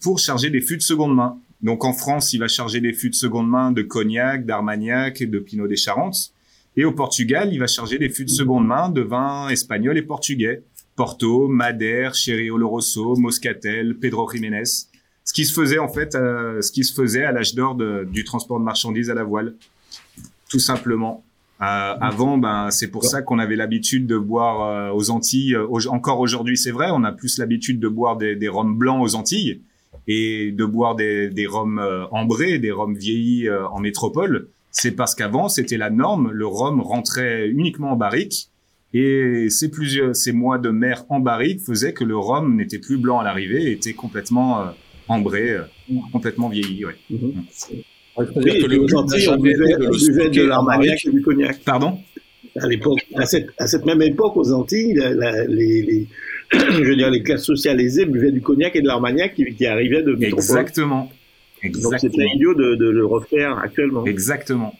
[0.00, 1.38] pour charger des fûts de seconde main.
[1.60, 5.38] Donc en France, il va charger des fûts de seconde main de cognac, d'armagnac, de
[5.38, 6.32] pinot des Charentes.
[6.76, 10.02] Et au Portugal, il va charger des fûts de seconde main de vins espagnols et
[10.02, 10.62] portugais.
[11.02, 14.86] Porto, Madère, Cherry Oloroso, Moscatel, Pedro Jiménez.
[15.24, 18.22] Ce qui se faisait en fait, euh, ce qui se faisait à l'âge d'or du
[18.22, 19.56] transport de marchandises à la voile,
[20.48, 21.24] tout simplement.
[21.60, 21.64] Euh,
[22.00, 25.56] avant, ben c'est pour ça qu'on avait l'habitude de boire euh, aux Antilles.
[25.88, 29.60] encore aujourd'hui, c'est vrai, on a plus l'habitude de boire des, des blancs aux Antilles
[30.06, 31.48] et de boire des, des
[32.12, 36.30] ambrés, des rhums vieillis en métropole c'est parce qu'avant, c'était la norme.
[36.32, 38.48] Le rhum rentrait uniquement en barrique.
[38.94, 42.98] Et ces plusieurs, ces mois de mer en barrique faisaient que le rhum n'était plus
[42.98, 44.64] blanc à l'arrivée, était complètement euh,
[45.08, 45.56] ambré,
[46.12, 46.84] complètement vieilli.
[46.84, 46.96] Ouais.
[47.10, 47.32] Mm-hmm.
[48.18, 51.60] oui, que le Antilles, on buvait, de l'armagnac et du cognac.
[51.64, 51.98] Pardon?
[52.60, 55.00] À l'époque, à cette, à cette, même époque aux Antilles,
[55.48, 56.06] les, les,
[56.52, 59.66] je veux dire, les classes sociales aisées buvaient du cognac et de l'armagnac qui, qui
[59.66, 61.10] arrivait de Exactement.
[61.62, 61.90] Exactement.
[61.90, 64.04] Donc c'était idiot de, de, le refaire actuellement.
[64.04, 64.74] Exactement.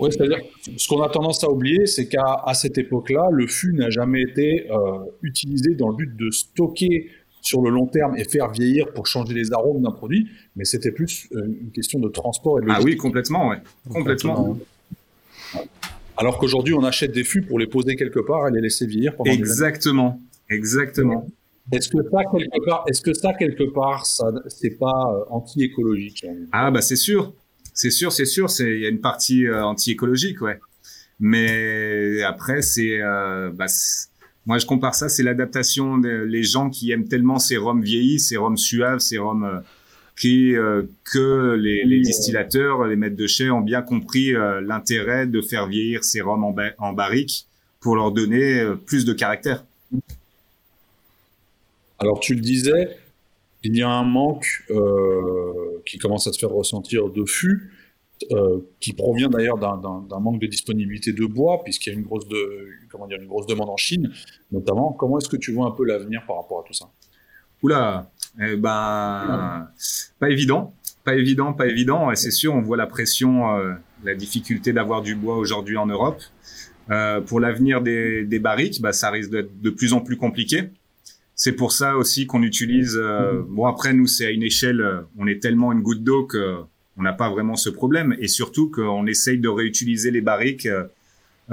[0.00, 0.38] Oui, c'est-à-dire,
[0.76, 4.22] ce qu'on a tendance à oublier, c'est qu'à à cette époque-là, le fût n'a jamais
[4.22, 8.92] été euh, utilisé dans le but de stocker sur le long terme et faire vieillir
[8.92, 12.64] pour changer les arômes d'un produit, mais c'était plus euh, une question de transport et
[12.64, 13.58] de Ah oui, complètement, ouais.
[13.90, 14.58] Complètement.
[16.16, 19.16] Alors qu'aujourd'hui, on achète des fûts pour les poser quelque part et les laisser vieillir
[19.16, 20.20] pendant Exactement,
[20.50, 21.26] exactement.
[21.70, 26.26] Est-ce que ça quelque part, est-ce que ça quelque part, ça c'est pas euh, anti-écologique
[26.50, 27.32] Ah bah c'est sûr,
[27.78, 30.58] c'est sûr, c'est sûr, c'est il y a une partie euh, anti-écologique, ouais.
[31.20, 33.66] Mais après c'est, euh, bah,
[34.46, 38.36] moi je compare ça, c'est l'adaptation des gens qui aiment tellement ces rhums vieillis, ces
[38.36, 39.62] rhums suaves, ces rhums
[40.16, 40.54] qui
[41.04, 46.02] que les, les, distillateurs, les maîtres de chai ont bien compris l'intérêt de faire vieillir
[46.02, 47.46] ces rhums en, en barrique
[47.80, 49.64] pour leur donner plus de caractère.
[52.00, 52.96] Alors tu le disais,
[53.64, 57.72] il y a un manque euh, qui commence à se faire ressentir de fût,
[58.32, 62.24] euh, qui provient d'ailleurs d'un manque de disponibilité de bois, puisqu'il y a une grosse,
[62.90, 64.10] comment dire, une grosse demande en Chine,
[64.52, 64.92] notamment.
[64.92, 66.90] Comment est-ce que tu vois un peu l'avenir par rapport à tout ça?
[67.62, 68.10] Oula,
[68.40, 69.68] eh ben,
[70.18, 70.74] pas évident,
[71.04, 72.10] pas évident, pas évident.
[72.10, 73.74] Et c'est sûr, on voit la pression, euh,
[74.04, 76.20] la difficulté d'avoir du bois aujourd'hui en Europe.
[76.90, 80.70] Euh, pour l'avenir des, des barriques, bah, ça risque d'être de plus en plus compliqué.
[81.38, 82.98] C'est pour ça aussi qu'on utilise.
[83.00, 86.24] Euh, bon après nous c'est à une échelle, euh, on est tellement une goutte d'eau
[86.24, 86.56] que
[86.96, 90.88] on n'a pas vraiment ce problème et surtout qu'on essaye de réutiliser les barriques euh,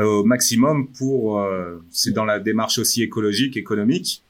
[0.04, 1.48] au maximum pour.
[1.92, 4.24] c'est dans la démarche aussi écologique, économique,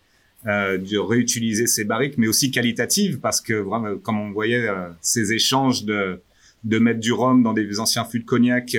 [0.45, 4.67] de réutiliser ces barriques, mais aussi qualitatives parce que vraiment comme on voyait
[5.01, 6.19] ces échanges de
[6.65, 8.77] de mettre du rhum dans des anciens fûts de cognac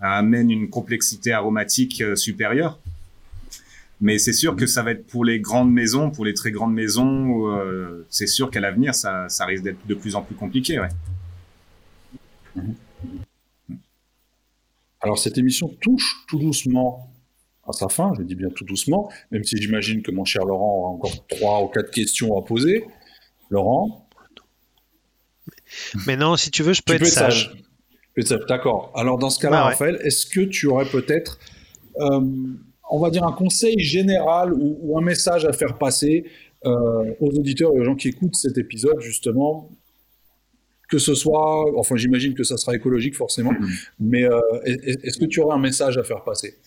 [0.00, 2.78] amène une complexité aromatique supérieure.
[4.00, 6.74] Mais c'est sûr que ça va être pour les grandes maisons, pour les très grandes
[6.74, 10.78] maisons, euh, c'est sûr qu'à l'avenir, ça, ça risque d'être de plus en plus compliqué.
[10.78, 10.88] Ouais.
[15.00, 17.10] Alors cette émission touche tout doucement
[17.68, 20.78] à sa fin, je dis bien tout doucement, même si j'imagine que mon cher Laurent
[20.78, 22.84] aura encore trois ou quatre questions à poser.
[23.50, 24.08] Laurent
[26.06, 27.52] Mais non, si tu veux, je peux être, sage.
[28.48, 28.92] D'accord.
[28.94, 31.38] Alors dans ce cas-là, Raphaël, est-ce que tu aurais peut-être
[32.00, 32.20] euh,
[32.90, 36.24] on va dire, un conseil général ou, un message à faire passer
[36.64, 39.70] euh, aux auditeurs et aux gens qui écoutent cet épisode, justement,
[40.88, 43.88] que ce soit, enfin j'imagine que ça sera écologique forcément, mm-hmm.
[44.00, 46.58] mais euh, est-ce que tu aurais un message à faire passer?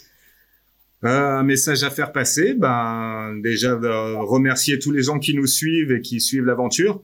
[1.06, 5.94] Euh, un message à faire passer, ben déjà remercier tous les gens qui nous suivent
[5.94, 7.02] et qui suivent l'aventure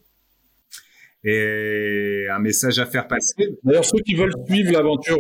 [1.28, 3.58] et un message à faire passer.
[3.64, 5.18] D'ailleurs, ceux qui veulent suivre l'aventure,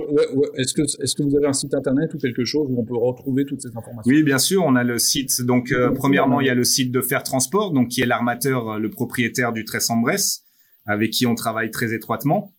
[0.55, 2.95] est-ce que, est-ce que vous avez un site internet ou quelque chose où on peut
[2.95, 4.13] retrouver toutes ces informations?
[4.13, 5.41] Oui, bien sûr, on a le site.
[5.41, 8.73] Donc, euh, premièrement, il y a le site de Faire Transport, donc qui est l'armateur,
[8.73, 10.43] euh, le propriétaire du Tresse-en-Bresse,
[10.85, 12.53] avec qui on travaille très étroitement.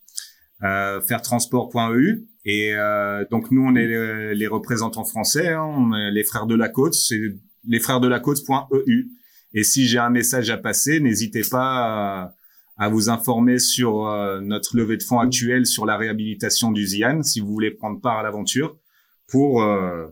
[0.63, 6.23] Euh, fairtransport.eu et euh, donc nous on est les, représentants français, hein, on est les
[6.23, 7.21] frères de la côte, c'est
[7.67, 9.07] les frères de la côte.eu.
[9.53, 12.33] Et si j'ai un message à passer, n'hésitez pas à
[12.77, 17.23] à vous informer sur euh, notre levée de fonds actuelle sur la réhabilitation du Zian,
[17.23, 18.77] si vous voulez prendre part à l'aventure,
[19.27, 20.07] pour euh,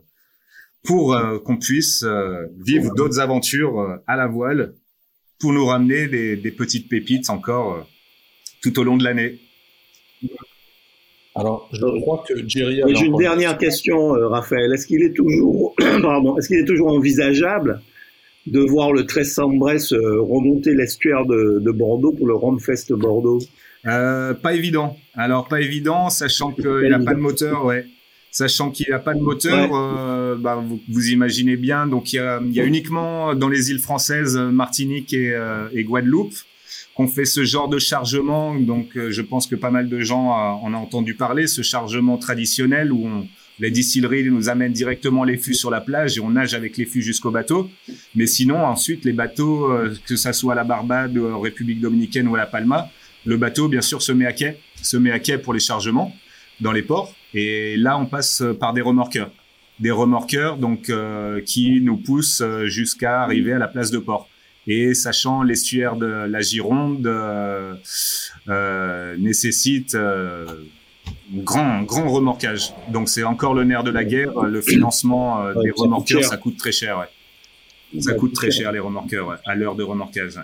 [0.83, 2.05] pour euh, qu'on puisse
[2.57, 4.73] vivre d'autres aventures à la voile,
[5.39, 7.87] pour nous ramener des, des petites pépites encore
[8.61, 9.39] tout au long de l'année.
[11.35, 12.81] Alors, je crois que Jerry.
[12.95, 14.71] J'ai une dernière question, Raphaël.
[14.73, 17.81] Est-ce qu'il est toujours, pardon, est-ce qu'il est toujours envisageable
[18.47, 23.39] de voir le 1300 Bresse euh, remonter l'estuaire de, de, Bordeaux pour le Romfest Bordeaux
[23.87, 24.97] euh, Pas évident.
[25.15, 27.85] Alors pas évident, sachant qu'il n'a pas de moteur, ouais.
[28.35, 31.87] Sachant qu'il n'a pas de moteur, euh, bah, vous, vous, imaginez bien.
[31.87, 35.85] Donc il y a, y a, uniquement dans les îles françaises, Martinique et, euh, et
[35.85, 36.33] Guadeloupe,
[36.95, 38.53] qu'on fait ce genre de chargement.
[38.53, 42.17] Donc euh, je pense que pas mal de gens en ont entendu parler, ce chargement
[42.17, 43.25] traditionnel où on
[43.59, 46.85] les distilleries nous amènent directement les fûts sur la plage et on nage avec les
[46.85, 47.69] fûts jusqu'au bateau.
[48.15, 52.27] Mais sinon, ensuite, les bateaux, euh, que ça soit à la Barbade, en République dominicaine
[52.27, 52.89] ou à la Palma,
[53.25, 56.15] le bateau, bien sûr, se met à quai, se met à quai pour les chargements
[56.61, 57.13] dans les ports.
[57.33, 59.31] Et là, on passe par des remorqueurs,
[59.79, 64.29] des remorqueurs donc euh, qui nous poussent euh, jusqu'à arriver à la place de port.
[64.67, 67.75] Et sachant l'estuaire de la Gironde euh,
[69.17, 69.95] nécessite
[71.31, 72.73] grand, grand remorquage.
[72.89, 74.41] Donc c'est encore le nerf de la guerre.
[74.43, 77.07] Le financement euh, des remorqueurs, ça coûte très cher.
[77.99, 80.39] Ça coûte très cher les remorqueurs à l'heure de remorquage.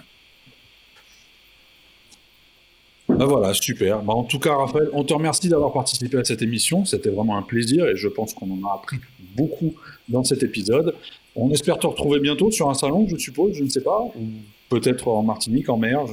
[3.09, 4.01] Bah voilà, super.
[4.01, 6.86] Bah en tout cas, Raphaël, on te remercie d'avoir participé à cette émission.
[6.86, 8.97] C'était vraiment un plaisir et je pense qu'on en a appris
[9.36, 9.75] beaucoup
[10.07, 10.95] dans cet épisode.
[11.36, 14.27] On espère te retrouver bientôt sur un salon, je suppose, je ne sais pas, ou
[14.69, 16.05] peut-être en Martinique, en mer.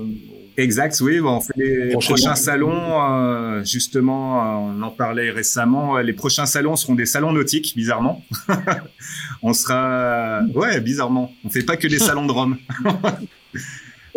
[0.58, 6.12] Exact, oui, on fait les prochains salons, euh, justement, euh, on en parlait récemment, les
[6.12, 8.24] prochains salons seront des salons nautiques, bizarrement.
[9.42, 12.58] on sera, ouais, bizarrement, on fait pas que des salons de Rome.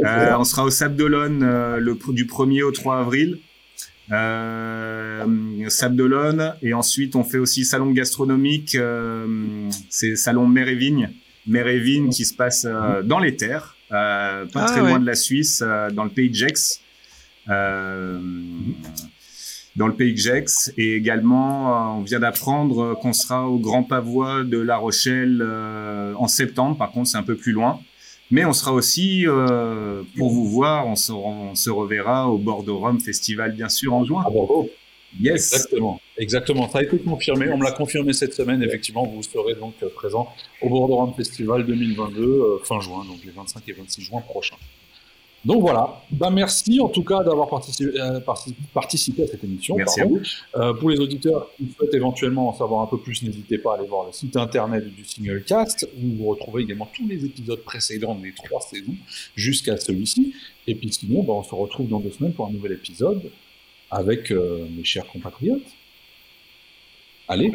[0.04, 1.42] Euh, on sera au Sable d'Olonne
[1.78, 3.38] le, du 1er au 3 avril.
[4.12, 8.76] Euh, Sable d'Olonne et ensuite on fait aussi salon gastronomique,
[9.90, 11.12] c'est salon mer et vigne,
[11.46, 12.66] mer et vigne qui se passe
[13.04, 13.76] dans les terres.
[13.92, 16.82] Euh, pas ah très loin de la Suisse, euh, dans le pays de Gex.
[17.50, 18.20] Euh,
[19.76, 20.74] dans le pays de Gex.
[20.78, 25.42] Et également, on vient d'apprendre qu'on sera au Grand Pavois de La Rochelle
[26.18, 26.78] en septembre.
[26.78, 27.80] Par contre, c'est un peu plus loin.
[28.32, 29.26] Mais on sera aussi,
[30.18, 34.04] pour vous voir, on se, on se, reverra au Bordeaux Rome Festival, bien sûr, en
[34.04, 34.24] juin.
[34.26, 34.70] À Bordeaux.
[35.20, 35.54] Yes.
[35.54, 36.02] Exactement.
[36.18, 36.70] Exactement.
[36.70, 37.50] Ça a été confirmé.
[37.52, 38.64] On me l'a confirmé cette semaine.
[38.64, 40.30] Effectivement, vous serez donc présent
[40.62, 44.58] au Bordeaux Festival 2022, euh, fin juin, donc les 25 et 26 juin prochains.
[45.44, 48.20] Donc voilà, bah merci en tout cas d'avoir participé, euh,
[48.74, 49.76] participé, à cette émission.
[49.76, 50.22] Merci à vous.
[50.56, 53.78] Euh, pour les auditeurs qui souhaitent éventuellement en savoir un peu plus, n'hésitez pas à
[53.80, 57.62] aller voir le site internet du Single Cast où vous retrouvez également tous les épisodes
[57.64, 58.96] précédents des trois saisons
[59.36, 60.36] jusqu'à celui-ci.
[60.68, 63.32] Et puis sinon, bah, on se retrouve dans deux semaines pour un nouvel épisode
[63.92, 65.62] avec euh, mes chers compatriotes.
[67.28, 67.54] Allez.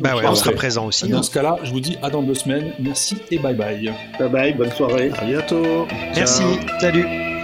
[0.00, 1.08] Bah ouais, on sera présent aussi.
[1.08, 1.22] Dans hein.
[1.22, 2.72] ce cas-là, je vous dis à dans deux semaines.
[2.78, 3.92] Merci et bye bye.
[4.18, 5.10] Bye bye, bonne soirée.
[5.18, 5.86] À bientôt.
[6.14, 6.44] Merci,
[6.80, 7.37] salut.